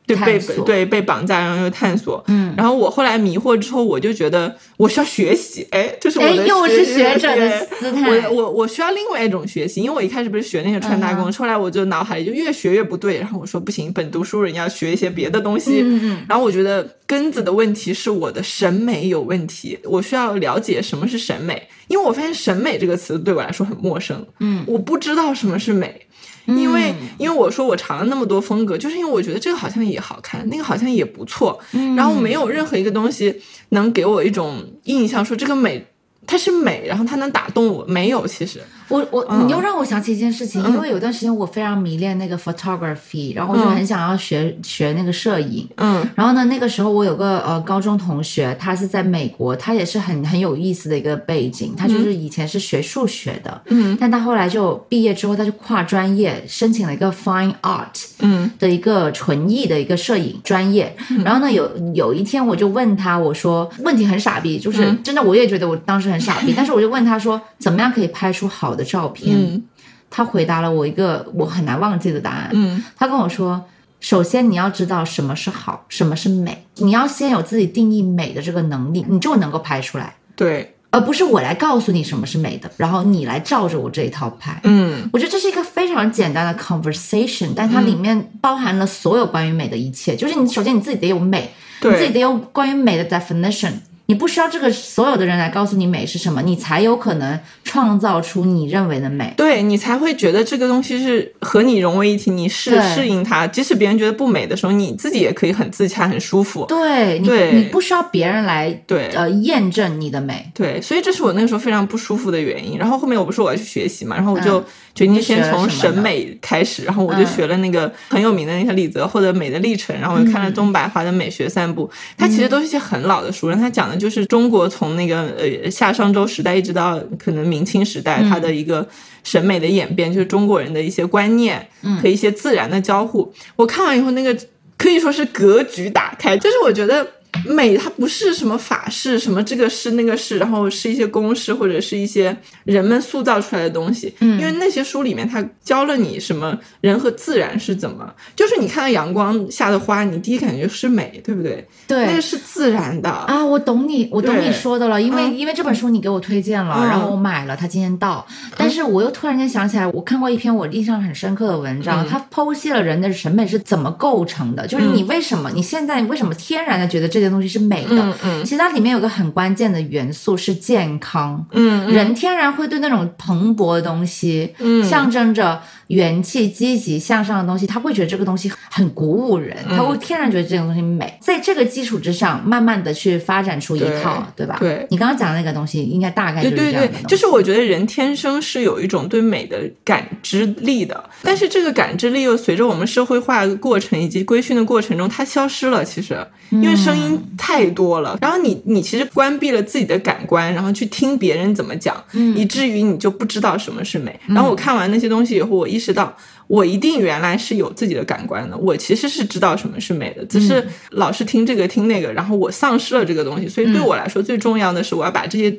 [0.07, 8.35] 呃对被对被绑架，然后又探索，嗯，然后我后来迷惑之后，我就觉得我需要学习，哎，这是我的，哎又是学学者的对姿态我。
[8.35, 15.81] 我我需要另外一种学习，因为我一开始不是学那些穿搭工，嗯后来我就脑海里就越学越不对，然后我说不行，本读书人要学一些别的东西。
[15.81, 26.01] 嗯嗯然后我觉得根子的问题是我的审美有问题，我需要了解什么是审美，因为我发现审美这个词对我来说很陌生，嗯，我不知道什么是美。
[26.47, 35.85] 因为，因为我说我尝了那么多风格，就是因为我觉得这个好像也好看，那个好像也不错，嗯然后没有任何一个东西能给我一种印象，说这个美
[36.27, 37.85] 它是美，然后它能打动我。
[37.85, 39.47] 没有，其实，我我嗯。
[39.47, 45.67] 你又让我想起一件事情，因为有段时间我非常迷恋那个 photography，然后我就很想要学学那个摄影。
[45.77, 46.07] 嗯。
[46.15, 53.97] 然后呢，那个时候我有个呃高中同学，他是在美国，他也是很很有意思的一个背景，他就是以前是学数学的，嗯。
[53.99, 58.49] 但他后来就毕业之后，他就跨专业申请了一个 fine art 嗯。
[58.59, 60.95] 的一个纯艺的一个摄影专业。
[61.23, 65.03] 然后呢，有有一天我就问他，我说问题很傻逼，就是嗯。
[65.03, 69.35] 真的我也觉得我当时很傻逼， 但是我就问他说，怎么样可以拍出好的照片？
[69.37, 69.63] 嗯
[70.07, 72.49] 他回答了我一个我很难忘记的答案。
[72.53, 73.65] 嗯他跟我说，
[73.99, 84.57] 首先你要知道什么是好，什么是美，你要先有自己定义美的这个能力，你就能够拍出来，对，而不是我来告诉你什么是美的，然后你来照着我这一套拍。
[84.63, 90.15] 嗯我觉得这是一个非常简单的 conversation，但它里面包含了所有关于美的一切。
[90.15, 91.51] 就是你首先你自己得有美，
[91.81, 93.73] 你自己得有关于美的 definition。
[94.07, 99.33] 你不需要这个所有的人来告诉你美是什么，你才有可能创造出你认为的美。
[99.35, 106.65] 对你才会觉得这个东西是和你融为一体，你适适应它，即使别人觉得不美的时候，你自己也可以很自洽、很舒服。
[106.67, 110.51] 对你，对你不需要别人来对呃验证你的美。
[110.53, 112.77] 对，所以这是我那个时候非常不舒服的原因。
[112.77, 121.87] 然后后面我不是我要去学习嘛，然后我就嗯决定先从审美开始，然后我就嗯学了那个很有名的那个李泽厚的《美的历程》，然后我又看了嗯宗白华的《美学散步》，
[122.17, 128.87] 它其实都是一些很老的书，然后它讲的就是中国从那个呃夏商周时代一直到可能明清时代，嗯它的一个
[129.23, 133.33] 审美的演变，就是中国人的一些观念嗯和一些自然的交互。
[133.55, 134.35] 我看完以后，那个
[134.77, 137.05] 可以说是格局打开，就是我觉得。
[137.45, 144.13] 美它不是什么法式，什么这个是那个是，然后是一些公式或者是一些人们塑造出来的东西。
[144.19, 144.39] 嗯。
[144.39, 151.67] 因为那些书里面它教了你什么人和自然是怎么，就是你看到阳光下的花，你第一感觉是美，对不对？
[151.87, 151.99] 对。
[151.99, 153.09] 那对个是自然的。
[153.09, 156.87] 啊，我懂你，我懂你说的了，因为、嗯因为这本书你给我推荐了，嗯。
[156.87, 158.25] 然后我买了，它今天到，
[158.57, 162.07] 但是我又突然间想起来，我看过一篇我印象很深刻的文章，嗯。
[162.09, 167.95] 它剖析了人的审美是怎么构成的，就是你为什么、你现在为什么天然的觉得这些东西是美的？
[168.01, 168.43] 嗯嗯。
[168.43, 174.83] 其实它里面有个很关键的元素是健康，嗯，人天然会对那种蓬勃的东西，嗯。
[174.83, 181.17] 象征着元气、积极向上的东西，他会觉得这个东西很鼓舞人，嗯他会天然觉得这个东西美。
[181.21, 184.57] 在这个基础之上，慢慢的去发展出一套，对吧？
[184.59, 187.05] 对你刚刚讲的那个东西，应该大概就是对对对这样的东，西。
[187.07, 195.83] 就是我觉得人天生是有一种对美的感知力的，但是这个感知力又随着我们社会化的过程以及规训的过程中，它消失了。
[195.85, 196.17] 其实，
[196.49, 201.95] 因为声音音太多了，然后你你其实关闭了自己的感官，然后去听别人怎么讲，
[202.35, 204.17] 以至于你就不知道什么是美。
[204.27, 206.15] 然后我看完那些东西以后，我意识到。
[206.47, 213.49] 我一定原来是有自己的感官的，我其实是知道什么是美的，只是老是听这个听那个，然后我丧失了这个东西。
[213.49, 215.51] 所以对我来说，最重要的是我要把这些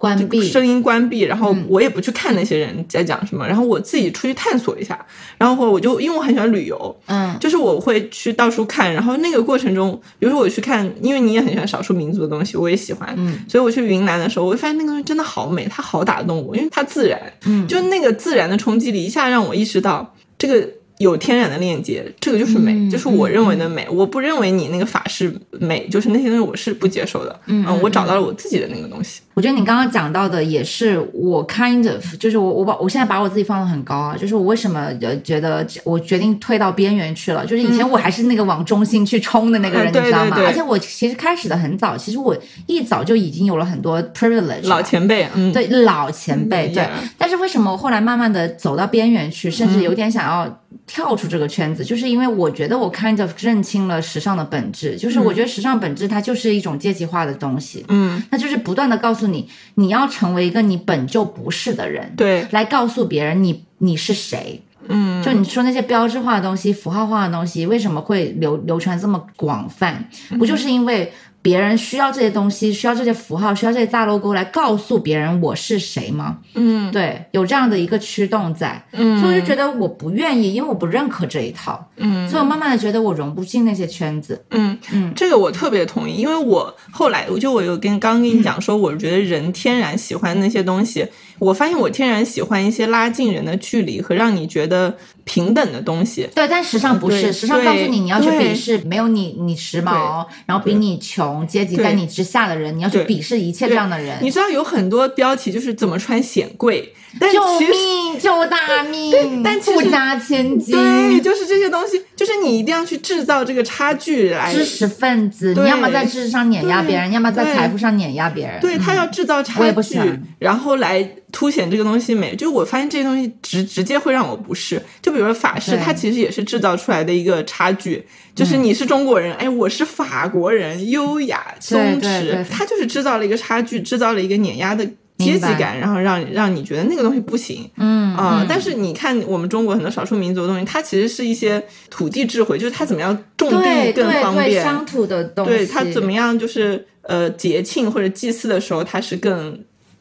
[0.00, 4.98] 关闭声音关闭，然后我也不去看那些人在讲什么，然后我自己出去探索一下。
[5.36, 8.90] 然后我就因为我很喜欢旅游，嗯，就是我会去到处看。
[8.90, 20.66] 然后那个过程中，比如说我去看，因为你也很喜欢少数民族的东西，我也喜欢，嗯，所以我去云南的时候，我会发现那个东西真的好美，它好打动我，因为它自然，嗯，就那个自然的冲击力一下让我意识到这个。
[21.00, 23.88] 有天然的链接，这个就是美，就是我认为的美。
[23.90, 27.40] 我不认为你那个法是美，就是那些东西我是不接受的。
[27.46, 29.22] 嗯，我找到了我自己的那个东西。
[29.32, 40.36] 我觉得你刚刚讲到的也是我 kind of，就是我我把我现在把我自己放得很高啊，就是我为什么呃觉得我决定退到边缘去了，就是以前我还是那个往中心去冲的那个人，你知道吗？
[40.44, 42.36] 而且我其实开始的很早，其实我
[42.66, 46.86] 一早就已经有了很多 privilege，老前辈，嗯，对老前辈，对。
[47.16, 50.60] 但是为什么我后来慢慢的走到边缘去，甚至有点想要。
[50.86, 70.08] 跳出这个圈子，就是因为我觉得我 kind of 认清了时尚的本质，就是我觉得时尚本质它就是一种阶级化的东西，嗯，它就是不断的告诉你，你要成为一个你本就不是的人，对，来告诉别人你你是谁，嗯，就你说那些标志化的东西、符号化的东西为什么会流流传这么广泛，
[70.38, 71.12] 不就是因为？
[71.42, 76.38] 别人需要这些东西，需要这些符号，需要这些大 logo 来告诉别人我是谁吗？
[76.54, 84.78] 嗯，对，有这样的一个驱动在，嗯，所以我就觉得我不愿意，因为我不认可这一套，嗯，所以我慢慢的觉得我融不进那些圈子，嗯。
[84.92, 91.06] 嗯，这个我特别同意，因为我后来我就我有跟刚跟你讲说，我觉得人天然喜欢那些东西，
[91.40, 94.96] 我发现我天然喜欢一些拉近人的距离和让你觉得。
[95.22, 104.18] 平等的东西，对，但时尚不是，时尚告诉你你要去鄙视没有你你时髦，然后比你穷阶级在你之下的人，你要去鄙视一切这样的人。
[104.22, 106.92] 你知道有很多标题就是怎么穿显贵，
[107.32, 114.52] 救命救大命， 但富家千金，对，就是这些东西，就是你一定要去制造这个差距来。
[114.52, 118.58] 知识分子，你要么在知识上碾压别人，要么在财富上碾压别人。
[118.60, 119.98] 对他要制造差距，
[120.40, 121.08] 然后来。
[121.32, 124.82] 凸显这个东西美，就我发现这些东西直直接会让我不适。
[125.00, 128.04] 就比如说法式，它其实也是制造出来的一个差距，
[128.34, 134.84] 就是你是中国人，哎，我是法国人，优雅松弛，它就是制造了一个差距，制造了一个碾压的
[135.18, 137.70] 阶级感，然后让让你觉得那个东西不行。
[137.76, 149.58] 嗯啊，但是你看我们中国很多少数民族的东西，它其实是一些土地智慧，就是它怎么样种地更方便，乡土的东西，对它怎么样就是呃节庆或者祭祀的时候，它是更。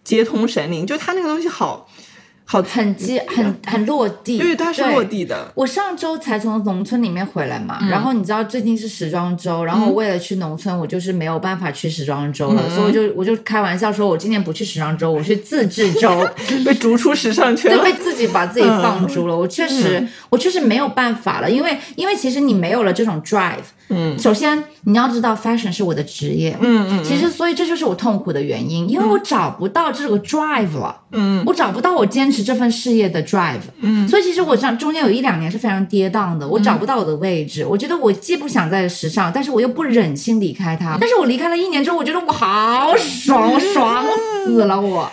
[0.09, 1.87] 接通神灵，就他那个东西好，
[2.43, 5.51] 好很接很很落地，对，它是落地的。
[5.53, 16.27] 我上周才从农村里面回来嘛，然后你知道最近是时装周，然后为了去农村，我就是没有办法去时装周了，所以我就我就开玩笑说，我今年不去时装周，我去自制周，
[16.65, 19.37] 被逐出时尚圈，对，被自己把自己放逐了。
[19.37, 23.69] 我确实，我确实没有办法了，因为因为其实你没有了这种 drive。
[23.89, 26.55] 嗯，首先你要知道，fashion 是我的职业。
[26.61, 30.95] 嗯嗯，其实所以这就是我痛苦的原因，因为我找不到这个 drive 了。
[31.11, 33.61] 嗯，我找不到我坚持这份事业的 drive。
[33.81, 37.65] 嗯，所以其实我这中间有一两年是非常跌宕的，我找不到我的位置。
[37.65, 40.95] 我觉得我既不想在时尚，但是我又不忍心离开它。
[40.99, 44.05] 但是我离开了一年之后，我觉得我好爽，我爽
[44.45, 45.11] 死了我。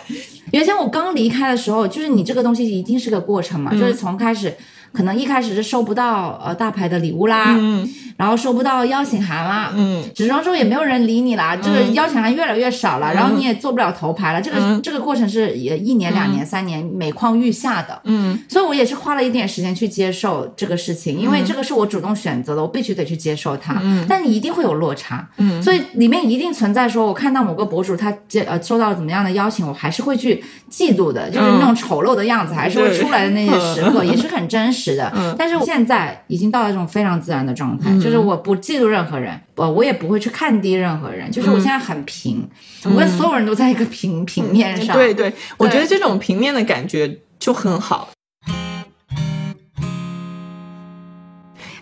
[0.51, 4.53] 原先我刚离开的时候，就是你这个东西一定是个过程嘛，就是从开始。
[4.93, 7.87] 可能一开始是收不到呃大牌的礼物啦，嗯，
[8.17, 35.55] 然后收不到邀请函啦，嗯，时装周也没有人理你啦，这个邀请函越来越少了，然后你也做不了头牌了，这个这个过程是也一年两年三年每况愈下的，嗯，所以我也是花了一点时间去接受这个事情，因为这个是我主动选择的，我必须得去接受它，嗯，但你一定会有落差，嗯，所以里面一定存在说我看到某个博主他接呃收到了怎么样的邀请，我还是会去嫉妒的，就是那种丑陋的样子还是会出来的那些时刻，也是很真实的，但是。
[35.67, 42.47] 现在已经到了这种非常自然的状态，就是我不嫉妒任何人，我我也不会去看低任何人，就是我现在很平，
[42.85, 44.95] 我跟所有人都在一个平平面上。
[44.95, 48.09] 对对，我觉得这种平面的感觉就很好。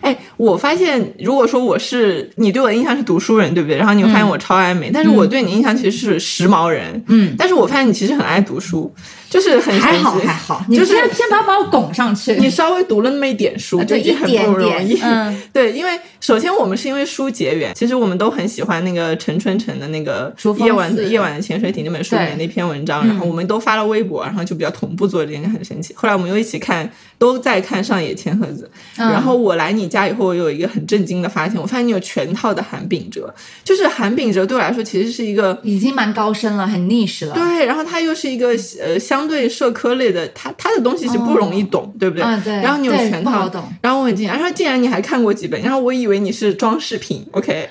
[0.00, 3.76] 哎，我发现，如果说我是你对我的印象是读书人，对不对？
[3.76, 7.02] 然后你会发现我超爱美，但是我对你印象其实是时髦人。
[7.08, 8.92] 嗯，但是我发现你其实很爱读书。
[9.28, 12.36] 就是很还好还好，你就是先先不要把我拱上去。
[12.36, 14.94] 你稍微读了那么一点书，就已经很不容易。
[14.94, 25.92] 点嗯 对，因为首先我们是因为书结缘，其实我们都很喜欢那个陈春成的那个夜晚的夜晚的潜水艇》那本书里面那篇文章，然后我们都发了微博，然后就比较同步做这件事，很神奇。
[25.96, 28.70] 后来我们又一起看，都在看上野千鹤子。
[28.96, 33.32] 嗯然后我来你家以后，我有一个很震惊的发现，我发现你有全套的韩炳哲，
[33.64, 35.58] 就是韩炳哲对我来说其实是一个。
[35.62, 37.34] 已经蛮高深了，很 niche 了。
[37.34, 38.48] 对，然后他又是一个
[38.80, 42.22] 呃相对社科类的，他他的东西是不容易懂，对不对？
[42.62, 47.68] 然后你有全套懂，然后我很惊讶，然后竟然你还看过几本，然后我以为你是装饰品，OK，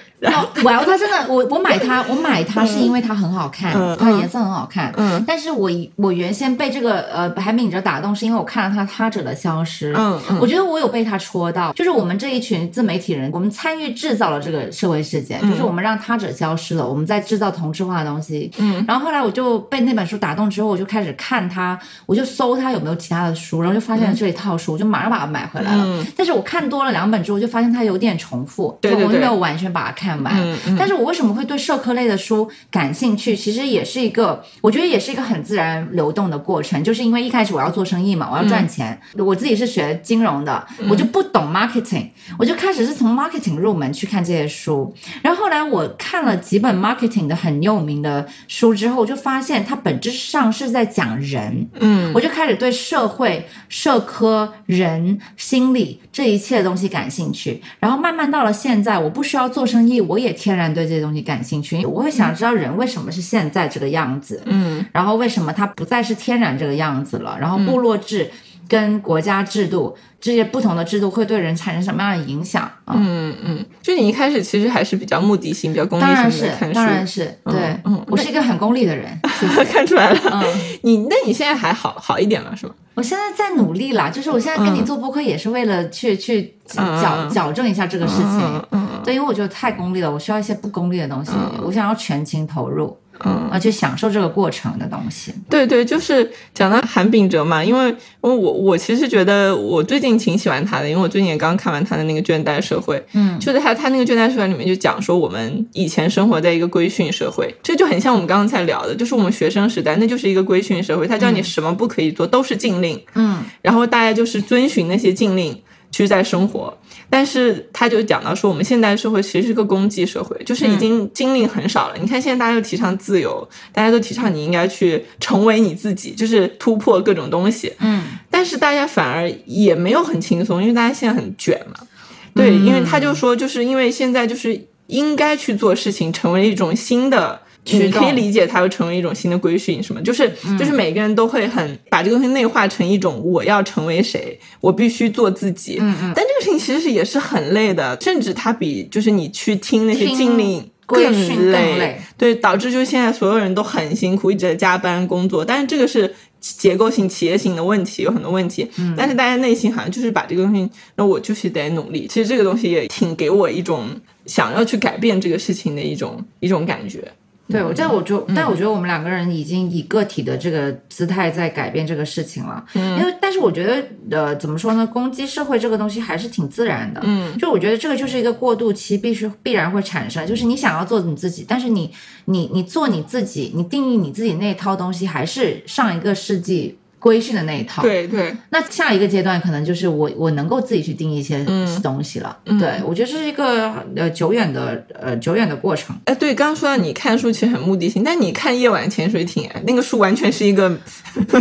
[0.64, 4.94] 我要它真的，我我买它，我买它是因为它很好看，嗯它颜色很好看。
[4.98, 9.94] 嗯但是我以我原先被这个呃韩炳哲打动，是因为我看了他《他者的消失》。
[9.98, 18.52] 嗯嗯我觉得我有被他戳到，就是我们这一群自媒体人，我们参与制造了这个社会事件，就是我们让他者消失了，我们在制造同质化的东西。
[18.58, 25.84] 嗯，然后后来我就被那本书打动之后，我就开始看它，我就搜它有没有其他的书，然后就发现了这一套书，我就马上把它买回来了。
[25.86, 30.34] 嗯但是我看多了两本之后，就发现它有点重复，对对对就我没有完全把它看完。
[30.36, 33.36] 嗯嗯但是我为什么会对社科类的书感兴趣？
[33.36, 36.84] 其实也是一个，我觉得也是一个很自然流动的过程。
[36.84, 44.94] 就是因为一开始我要做生意嘛，我要赚钱，我自己是学金融的，我就不懂 marketing，我就开始是从 marketing 入门去看这些书。
[45.22, 51.68] 然后后来我看了几本 marketing 的很有名的书之后，我就发现它本质上是在讲人。
[51.80, 57.62] 嗯我就开始对社会、社科、人、心理这一切的东西感兴趣。
[57.80, 61.86] 然后慢慢到了现在，我不需要做生意，我也天然对这些东西感兴趣。
[61.86, 68.30] 我会想知道人为什么是现在这个样子，嗯然后为什么它不再是天然这个样子了，然后部落制。
[68.68, 72.96] 跟国家制度这些不同的制度会对人产生什么样的影响啊？
[72.98, 79.08] 嗯嗯，就你一开始其实还是比较目的性、比较功利当然是性的看，书，当然是，对、嗯我是一个很功利的人。
[79.72, 80.20] 看出来了。
[80.32, 80.44] 嗯，
[80.82, 82.74] 你那你现在还好好一点了是吗？
[82.96, 88.66] 我现在在努力啦，就是我现在跟你嗯做播客也是为了去、去嗯矫嗯矫正一下这个事情。
[89.06, 91.32] 嗯嗯对，因为我觉得太功利了，我需要一些不功利的东西，
[91.64, 93.46] 我想要全情投入，嗯。
[93.52, 95.32] 啊，去享受这个过程的东西。
[95.50, 103.40] 对对，就是讲到韩炳哲嘛，因为因为我我其实觉得我最近挺喜欢他的，因为我最近也刚看完他的那个《倦怠社会》，嗯。
[103.40, 113.44] 就是他他那个《倦怠社会》里面就讲说我们以前生活在一个规训社会，这就很像我们刚刚才聊的，就是我们学生时代那就是一个规训社会，他叫你什么不可以做，都是禁令，嗯。
[113.62, 115.58] 然后大家就是遵循那些禁令
[115.96, 116.78] 去在生活。
[117.10, 121.96] 但是他就讲到说，我们现代社会其实是个功绩社会，就是已经精力很少了。
[122.02, 127.72] 你看现在大家都提倡自由，大家都提倡你应该去成为你自己，就是突破各种东西。
[127.80, 131.88] 嗯但是大家反而也没有很轻松，因为大家现在很卷嘛。
[132.34, 137.40] 对，因为他就说，就是因为现在就是应该去做事情，成为一种新的。
[137.66, 140.02] 驱你可以理解它会成为一种新的规训，什么？
[140.02, 145.78] 就是就是每个人都会很把这个东西内化成一种我要成为谁，我必须做自己。
[145.80, 155.44] 嗯嗯，但这个事情其实是也是很累的，甚至它比就是你去听那些听禁令规训更累，累对，导致就是现在所有人都很辛苦，一直在加班工作。
[155.44, 158.70] 但是这个是结构性、企业性的问题，有很多问题。
[158.78, 162.06] 嗯但是大家内心好像就是把这个东西，那我就是得努力。
[162.08, 163.90] 其实这个东西也挺给我一种
[164.28, 167.12] 想要去改变这个事情的一种一种感觉。
[167.48, 172.66] 对，我这我就，嗯但我觉得我们两个人已经以个体的这个姿态在改变这个事情了。
[172.74, 174.88] 嗯因为，但是我觉得，呃，怎么说呢？
[174.88, 177.02] 攻击社会这个东西还是挺自然的。
[177.04, 180.26] 嗯，就我觉得这个就是一个过渡期，必须必然会产生。
[180.26, 181.94] 就是你想要做你自己，但是你
[182.26, 187.84] 你你做你自己，你定义你自己那一套东西，还是上一个世纪规训的那一套。
[187.84, 192.36] 对对，那下一个阶段可能就是我我能够自己去定义一些嗯东西了。
[192.48, 195.96] 嗯对我觉得这是一个呃久远的呃久远的过程。
[196.06, 200.76] 哎，对，刚刚说到你看书其实很目的性，但你看《夜晚潜水艇》，哎那个书完全是一个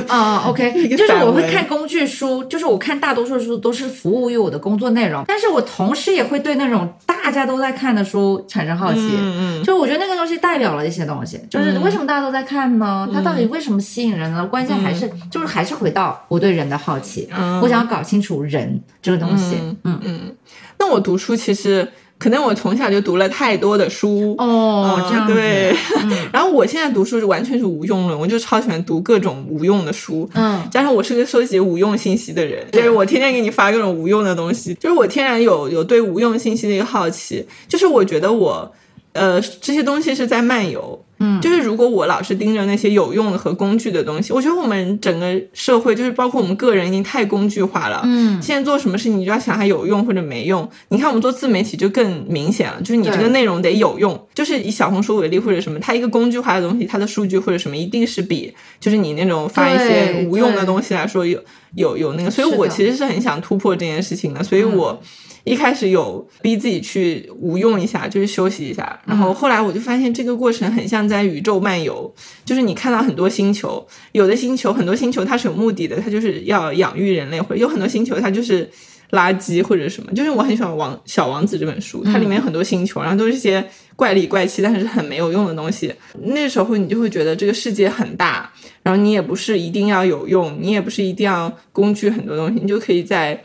[0.08, 9.00] 啊、 o k 就是我会看工具书，就是我看大多数书都是服务于我的工作内容，但是我同时也会对那种大家都在看的书产生好奇。
[9.00, 13.08] 嗯嗯就我觉得那个东西代表了一些东西，就是为什么大家都在看呢？
[13.14, 14.44] 它到底为什么吸引人呢？
[14.46, 17.60] 关键还是、就是还是回到我对人的好奇，嗯。
[17.60, 19.56] 我想要搞清楚人这个东西。
[19.60, 20.00] 嗯嗯。
[20.04, 20.36] 嗯。
[20.78, 21.88] 那我读书其实
[22.18, 24.34] 可能我从小就读了太多的书。
[24.38, 26.10] 哦，嗯这样，对，嗯。
[26.32, 30.28] 然后我现在读书是完全是无用论，我就超喜欢读各种无用的书。
[30.34, 30.68] 嗯。
[30.70, 38.72] 加上我是个收集无用信息的人，就是我天天给你发各种无用的东西，就是我天然有有对无用信息的一个好奇，就是我觉得我，
[39.12, 48.00] 呃，这些东西是在漫游，嗯，就是如果我老是盯着那些有用的和工具的东西，我觉得我们整个社会就是包括我们个人已经太工具化了。
[48.04, 50.68] 嗯，现在做什么事情你就要想它有用或者没用。
[50.88, 54.20] 你看我们做自媒体就更明显了，就是你这个内容得有用。
[54.34, 61.38] 就是以小红书为例或者什么，它一个工具化的东西，它的数据或者什么一定是比就是你那种发一些无用的东西来说有
[61.76, 62.30] 有有那个。
[62.30, 65.00] 所以我其实是很想突破这件事情的，所以我。
[65.44, 72.12] 一开始有逼自己去无用一下，就是休息一下，然后后来我就发现这个过程很像在宇宙漫游，
[72.46, 78.66] 就是你看到很多星球，有的星球很多星球它是有目的的，它就是要养育人类，或者有很多星球它就是
[79.10, 80.10] 垃圾或者什么。
[80.12, 83.62] 就是我很喜欢《王小王子》这本书，它里面很多星球，然后都是些
[83.96, 85.92] 怪里怪气但是很没有用的东西。
[86.22, 88.50] 那时候你就会觉得这个世界很大，
[88.82, 93.44] 然后你也不是一定要有用，你也不是一定要工具很多东西，你就可以在。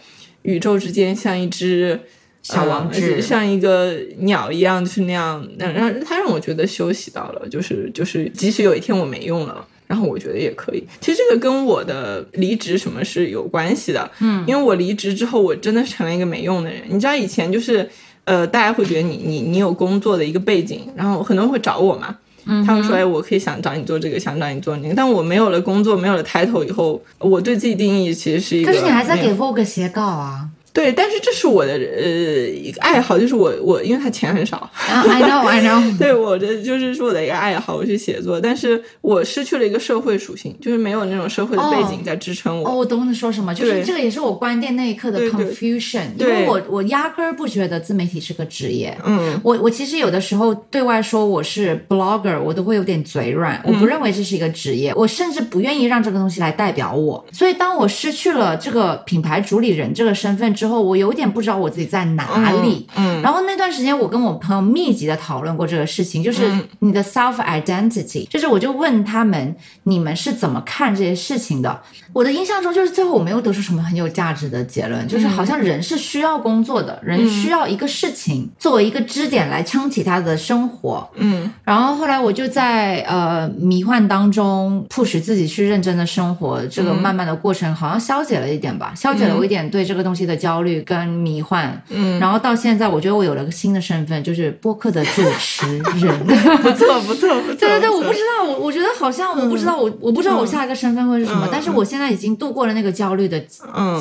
[0.50, 2.00] 宇宙之间像一只
[2.41, 5.47] 小王子，像一个鸟一样，就是那样。
[5.58, 10.84] 让让他让我觉得休息到了，就是就是，即使有一天我没用了，然后我觉得也可以。
[11.02, 16.82] 其实这个跟我的离职什么是有关系的，嗯，因为我离职之后，我真的成了一个没用的人。
[16.88, 17.88] 你知道以前就是
[18.24, 22.18] 呃，大家会觉得你你你有工作的一个背景，然后很多人会找我嘛。
[22.66, 28.72] 他们说：“哎，我可以想找你做这个，想找你做那个。”但我没有了工作，没有了 title 以后，我对自己定义其实是一个。
[28.72, 30.47] 可是你还在给 Vogue 写稿啊。
[30.80, 32.08] 对，但是这是我的呃
[32.48, 42.70] 一个爱好，就是我我因为他钱很少，I know I know，对我这就是是我的一个爱好，我去写作，但是我失去了一个社会属性，就是没有那种社会的背景在支撑我。
[42.70, 48.98] 哦，我懂你说什么，就是这个也是我关店那一刻的 confusion，因为我我压根儿不觉得自媒体是个职业。
[49.06, 57.26] 嗯，我我其实有的时候对外说我是 blogger，我都会有点嘴软，我不认为这是一个职业，我甚至不愿意让这个东西来代表我。
[57.34, 62.86] 所以当我失去了这个品牌主理人这个身份之后，我有点不知道我自己在哪里。
[62.98, 71.80] 嗯，然后那段时间，我跟我朋友密集的讨论过这个事情，就是你的 self identity，就是我就问他们，你们是怎么看这些事情的？
[72.12, 81.08] 我的印象中，就是最后我没有得出什么很有价值的结论，就是好像人是需要工作的，人需要一个事情作为一个支点来撑起他的生活。
[81.16, 91.82] 嗯，然后后来我就在呃迷幻当中迫使自己去认真的生活，这个慢慢的过程好像消解了一点吧，消解了我一点对这个东西的焦虑跟迷幻。
[91.89, 96.20] 嗯，然后到现在，我觉得我有了个新的身份，就是播客的主持人。
[96.62, 97.56] 不错，不错，不错。
[97.60, 103.39] 对对对，我不知道，我我觉得好像我不知道，我我不知道我下一个身份会是什么，但是我现在已经度过了那个焦虑的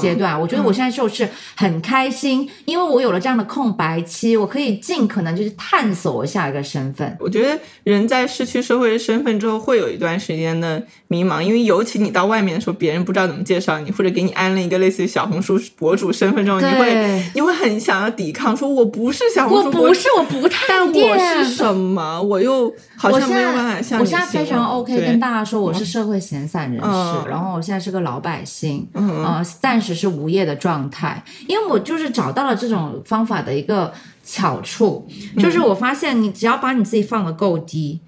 [0.00, 0.40] 阶段。
[0.40, 7.16] 我觉得我现在就是很开心，因为我有了这样的空白期，我可以尽可能就是探索我下一个身份。
[7.20, 22.20] 我觉得人在失去社会身份之后，会有一段时间的迷茫，因为尤其你到外面的时候，别人不知道怎么介绍你，或者给你安了一个类似于小红书博主身份证，你会你会很想要抵抗，说我不是小红书博主，我不是，我不太但我是什么？
[22.22, 33.92] 我又好像没有办法像我现在非常 OK，跟大家说我是社会闲散人士，然后我现在是个老百姓，嗯，暂时是无业的状态，因为我就是找到了这种方法的一个。
[34.30, 35.08] 巧处
[35.38, 37.98] 就是我发现，你只要把你自己放的够低，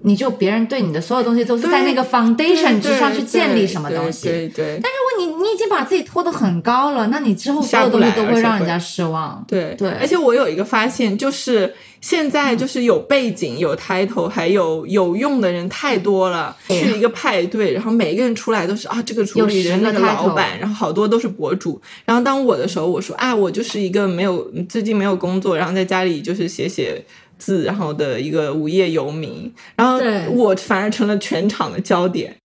[0.00, 4.28] 你就别人对你的所有东西都是在那个 foundation 之上去建立什么东西。
[4.28, 4.80] 对对。
[4.82, 9.44] 但如果你你已经把自己拖得很高了，那你之后所有东西都会让人家失望。
[9.46, 9.90] 对对。
[9.92, 16.56] 而且我有一个发现，就是现在就是有背景、有 title 还有有用的人太多了。
[16.68, 21.80] 去一个派对，然后每一个人出来都是啊，这个主理人、那个老板，然后好多都是博主。
[22.04, 25.34] 然后当我的时候，我说啊，我就是一个没有最近没有工。
[25.34, 27.04] 作，然后在家里就是写写
[27.38, 29.98] 字，然后的一个无业游民，然后
[30.32, 32.36] 我反而成了全场的焦点。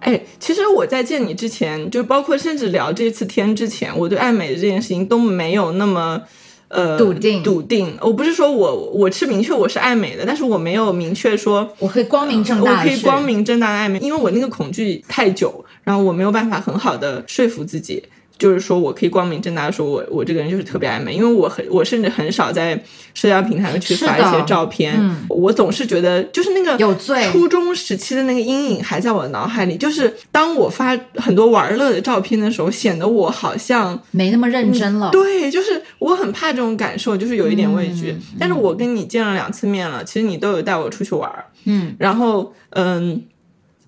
[0.00, 6.22] 哎，其实我在见你之前，就包括甚至聊这次天之前，我对爱美的这件事情都没有那么
[6.68, 7.42] 呃笃定。
[7.42, 18.04] 笃定，我不是说我我是明确我是爱美的，但是我没有明确说我可以光明正大，我可以光明正大的爱美，因为我那个恐惧太久，然后我没有办法很好的说服自己。
[18.38, 22.78] 就是说我可以光明正大的说，我我这个人就是特别爱美，因为我很我甚至很少在
[23.14, 24.94] 社交平台上去发一些照片，
[25.30, 27.24] 我总是觉得就是那个有罪。
[27.32, 35.10] 初中时期的那个阴影还在我的脑海里，就是当我发很多玩乐的照片的时候，显得我好像没那么认真了。
[35.10, 38.14] 对，就是我很怕这种感受，就是有一点畏惧。
[38.38, 41.32] 但是我跟你见了两次面了，其实你都有带我出去玩
[41.64, 43.24] 嗯，然后嗯，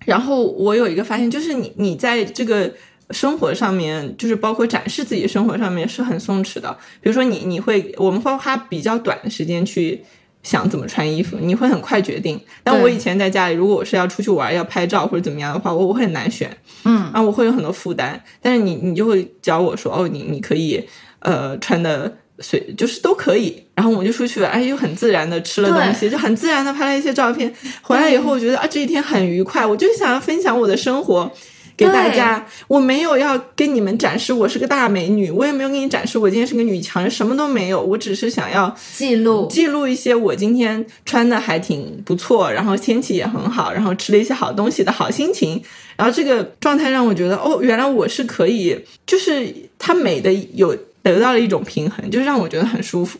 [0.05, 2.73] 然后我有一个发现，就是你你在这个。
[3.11, 10.03] 生活上面就是包括展示自己生活上面是很松弛的，比如说你你会我们会花比较短的时间去
[10.43, 12.39] 想怎么穿衣服，你会很快决定。
[12.63, 16.49] 但我以前在家里，如果我是要出去玩要拍照或者怎么样的话，我我会很难选，
[16.85, 18.21] 嗯，啊，我会有很多负担。
[18.41, 20.81] 但是你你就会教我说，哦，你你可以
[21.19, 23.63] 呃穿的随就是都可以。
[23.73, 27.51] 然后我们就出去，哎，又很自然的吃了东西，就很自然的拍了一些照片。
[27.81, 31.31] 回来以后，我觉得啊，这一天很愉快，我就想要分享我的生活。
[31.79, 39.47] 给大家，我没有要跟你们展示我是个大美女，我也没有给你展示我今天是个女强人，什么都没有，我只是想要记录。
[39.49, 45.63] 记录一些我今天穿的还挺不错，然后天气也很好，然后吃了一些好东西的好心情，
[45.95, 48.77] 然后这个状态让我觉得，哦，原来我是可以，
[49.07, 53.17] 就是它美的有得到了一种平衡，就是让我觉得很舒服，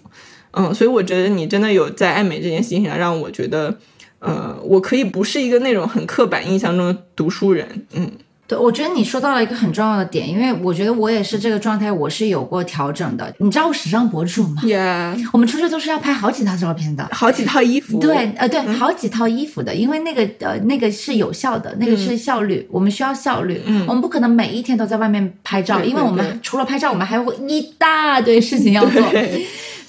[0.52, 3.74] 嗯，所以我觉得你真的有在爱美这件事情上让我觉得，
[4.20, 8.12] 呃，我可以不是一个那种很刻板印象中的读书人，嗯。
[8.50, 13.32] 对，我觉得你说到了一个很重要的点，因为我觉得我也是这个状态，我是有过调整的。
[13.38, 18.00] 你知道我时尚博主吗？Yeah， 我们出去都是要拍好几套照片的，好几套衣服。
[18.00, 23.62] 对，呃，对，好几套衣服的，因为那个呃，那个是有效的，那个是效率，我们需要效率。
[23.68, 29.00] 嗯，我们不可能每一天都在外面拍照，因为我们除了拍照，我们还有一大堆事情要做。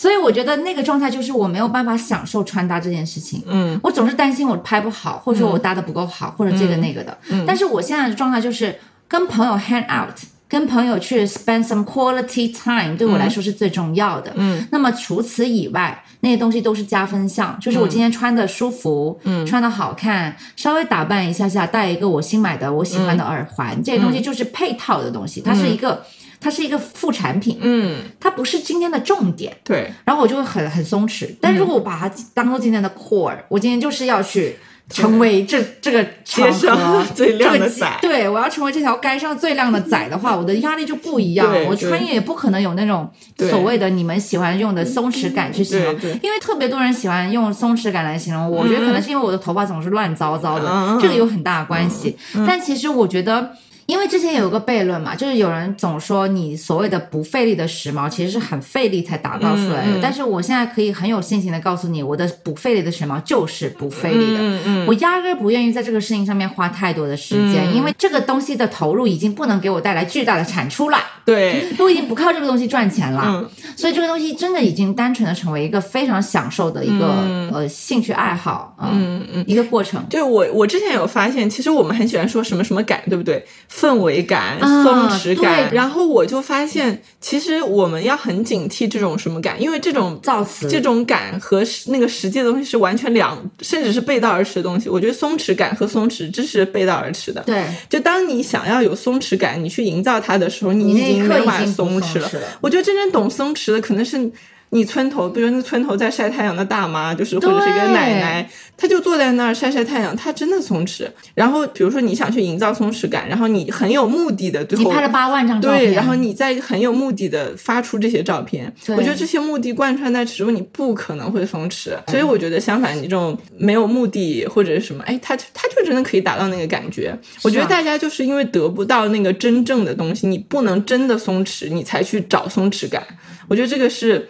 [0.01, 7.18] 所以我觉得那个状态就是我没有办法享受穿搭这件事情，嗯，我总是担心我拍不好，或者说我搭的不够好，或者这个那个的。
[7.28, 8.74] 嗯，但是我现在的状态就是
[9.07, 10.16] 跟朋友 hang out，
[10.48, 14.32] 跟朋友去 spend some quality time，对我来说是最重要的。
[14.36, 26.03] 嗯，那么除此以外，那些东西都是加分项，就是我今天穿的舒服，嗯，穿的好看，稍微打扮一下下，戴一个我新买的我喜欢的耳环，这些东西就是配套的东西，它是一个。
[26.41, 29.93] 它是一个副产品，嗯，它不是今天的重点，对。
[30.05, 34.57] 然后我就会很很松弛，但如果我把它当做今天的 core，我今天就是要去
[34.88, 41.55] 成为这这个街上最靓的仔，对我要成为这条街上最靓的仔的话， 我的压力就不一样。
[41.68, 52.16] 我穿也不可能有那种所谓的你们喜欢用的松弛感去形容，因为特别多人喜欢用松弛感来形容我，我觉得可能是因为我的头发总是乱糟糟的，这个有很大的关系。
[52.47, 53.51] 但其实我觉得。
[53.91, 59.99] 因为之前有一个悖论嘛，就是有人总说你所谓的不费力的时髦，其实是很费力才打造出来的。
[60.01, 64.38] 但是我现在可以很有信心的告诉你，我的不费力的时髦就是不费力的。
[64.41, 70.99] 嗯嗯，我压根不愿意在这个事情上面花太多的时间，因为这个东西的投入已经不能给我带来巨大的产出了。
[71.24, 73.45] 对， 我已经不靠这个东西赚钱了。
[73.76, 77.07] 所以这个东西真的已经单纯的成为一个非常享受的一个
[77.53, 80.05] 呃兴趣爱好啊，嗯嗯，一个过程。
[80.09, 83.45] 对我我之前有发现，其实我们很喜欢说什么什么感，对不对？
[83.81, 94.91] 氛围感、松弛感，然后我就发现，其实我们要很警惕这种什么感，因为这种造词、这种感和那个实际的东西是完全两，甚至是背道而驰的东西。
[94.91, 97.41] 我觉得松弛感和松弛这是背道而驰的。
[97.47, 102.31] 对，就当你想要有松弛感，你去营造它的时候，你已经没法松弛了。
[102.61, 104.31] 我觉得真正懂松弛的，可能是。
[104.73, 111.09] 你村头，比如那村头在晒太阳的大妈，就是或者是一个奶奶，她就坐在那儿晒晒太阳，她真的松弛。
[111.35, 121.91] 然后，比如说你想去营造松弛感，然后你很有目的的，最后你拍了八万张照片，对，然后你再很有目的的发出这些照片，我觉得这些目的贯穿在其中，你不可能会松弛。
[122.07, 127.12] 所以我觉得相反，你这种没有目的或者是什么，哎，他他就真的可以达到那个感觉。
[127.43, 133.03] 我觉得大家就是因为得不到那个真正的东西，你不能真的松弛，你才去找松弛感。
[133.49, 134.29] 我觉得这个是。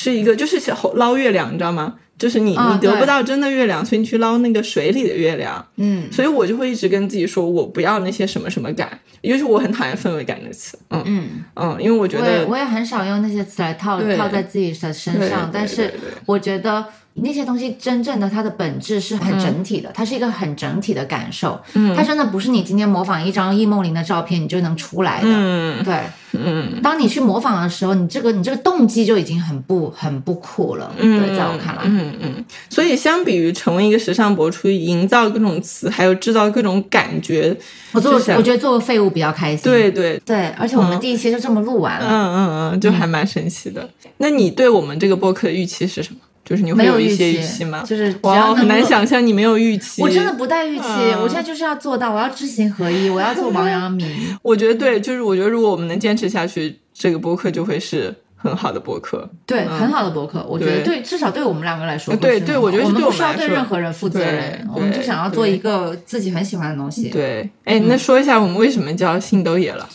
[0.00, 0.62] 是一个，就是
[0.94, 1.96] 捞月亮，你知道吗？
[2.16, 5.66] 就是你，你得不到真的月亮，所以你去捞那个水里的月亮。
[5.74, 10.78] 嗯，所以我就会一直跟自己说，我不要那些什么什么感，尤其我很讨厌氛围感的词。
[10.90, 15.92] 嗯嗯嗯，因为我觉得我也很少用那些词来套套在自己的身上，但是
[16.26, 16.86] 我觉得。
[17.22, 21.60] 那些东西真正的它的本质是很整体的，它是一个很整体的感受。
[21.74, 25.28] 嗯，它真的不是你今天模仿一张易梦玲的照片你就能出来的。
[25.30, 25.94] 嗯，对，
[26.32, 30.92] 嗯，当你去模仿的时候，你这个你这个动机就已经很不很不酷了。
[30.98, 32.44] 嗯，对，在我看来，嗯嗯。
[32.68, 37.56] 所以相比于成为一个时尚博主，营造各种词，还有制造各种感觉，
[37.92, 39.64] 我做我觉得做个废物比较开心。
[39.64, 42.06] 对对对，而且我们第一期就这么录完了。
[42.08, 43.88] 嗯嗯嗯，就还蛮神奇的。
[44.18, 46.20] 那你对我们这个播客的预期是什么？
[46.48, 47.84] 就是你会有一些预期吗？
[47.86, 50.00] 就是哇，很难想象你没有预期。
[50.00, 50.84] 我真的不带预期，
[51.20, 54.08] 我现在就是要做到，我要知行合一，我要做王阳明。
[54.40, 59.28] 我觉得对，就是我觉得如果我们能坚持下去，这个播客就会是很好的博客。
[59.44, 67.10] 对，很好的博客，我觉得对，至少对我们两个来说，对对，我觉得我们不需要对任何人负责任，我们就想要做一个自己很喜欢的东西。
[67.10, 69.86] 对，哎，那说一下我们为什么叫星斗野了？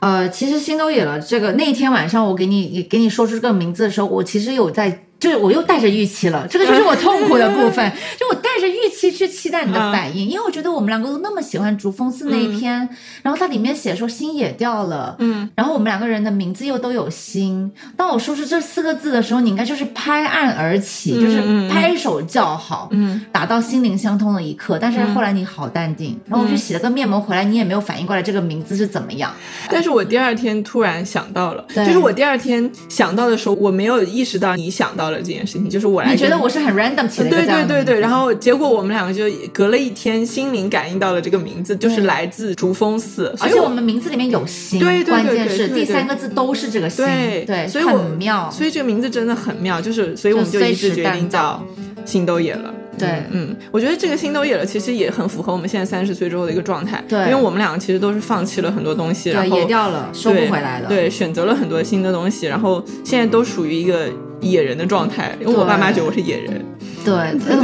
[0.00, 5.04] 呃，其实星斗野了这个那天晚上我给你给你说出这个名字的时候，我其实有在。
[5.22, 12.88] 就是我又带着预期了， 这个就是我痛苦的部分， 就我带着预期去期待你的反应，因为我觉得我们两个都那么喜欢竹峰寺那一篇，
[13.22, 29.32] 然后它里面写说心也掉了，嗯，然后我们两个人的名字又都有心，当我说出这四个字的时候，你应该就是拍案而起，就是拍手叫好，嗯，达到心灵相通的一刻，但是后来你好淡定，然后我去洗了个面膜回来，你也没有反应过来这个名字是怎么样，
[29.70, 35.11] 但是我第二天突然想到了，就是我第二天想到的时候，我没有意识到你想到。
[35.18, 47.04] 这件事情就是我来，你觉得我是很 random 起的对对对对，然后结果我们两个就隔了一天，心灵感应到了这个名字，就是来自竹峰寺，而且我们名字里面有心，对关键是第三个字都是这个心，
[47.46, 51.62] 对，所以很妙，所以这个名字真的很妙，就是所以我们就一致决定叫
[52.04, 52.72] 心都野了。
[52.98, 57.02] 对，嗯，我觉得这个心都野了，其实也很符合我们现在三十岁之后的一个状态。
[57.08, 60.88] 对，因为我们两个其实都是放弃了很多东西，然后野掉了，收不回来了。
[60.88, 64.08] 对，选择了很多新的东西，然后现在都属于一个
[64.42, 65.34] 野人的状态。
[65.40, 66.62] 因为我爸妈觉得我是野人。
[67.04, 67.14] 对，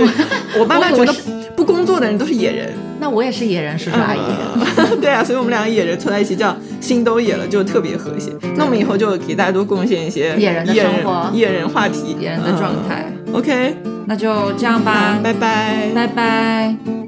[0.58, 1.14] 我爸妈觉得
[1.54, 2.72] 不工作的人都是野人。
[3.00, 4.20] 那我也是野人，叔叔阿姨。
[5.00, 8.32] 对啊，所以我们两个野人凑在一起叫心都野了，就特别和谐。
[8.56, 13.06] 那我们以后就给大家多贡献一些野人的生活、野人话题、野人的状态。
[13.32, 13.76] OK。
[14.06, 17.07] 那就这样吧，拜拜，拜拜。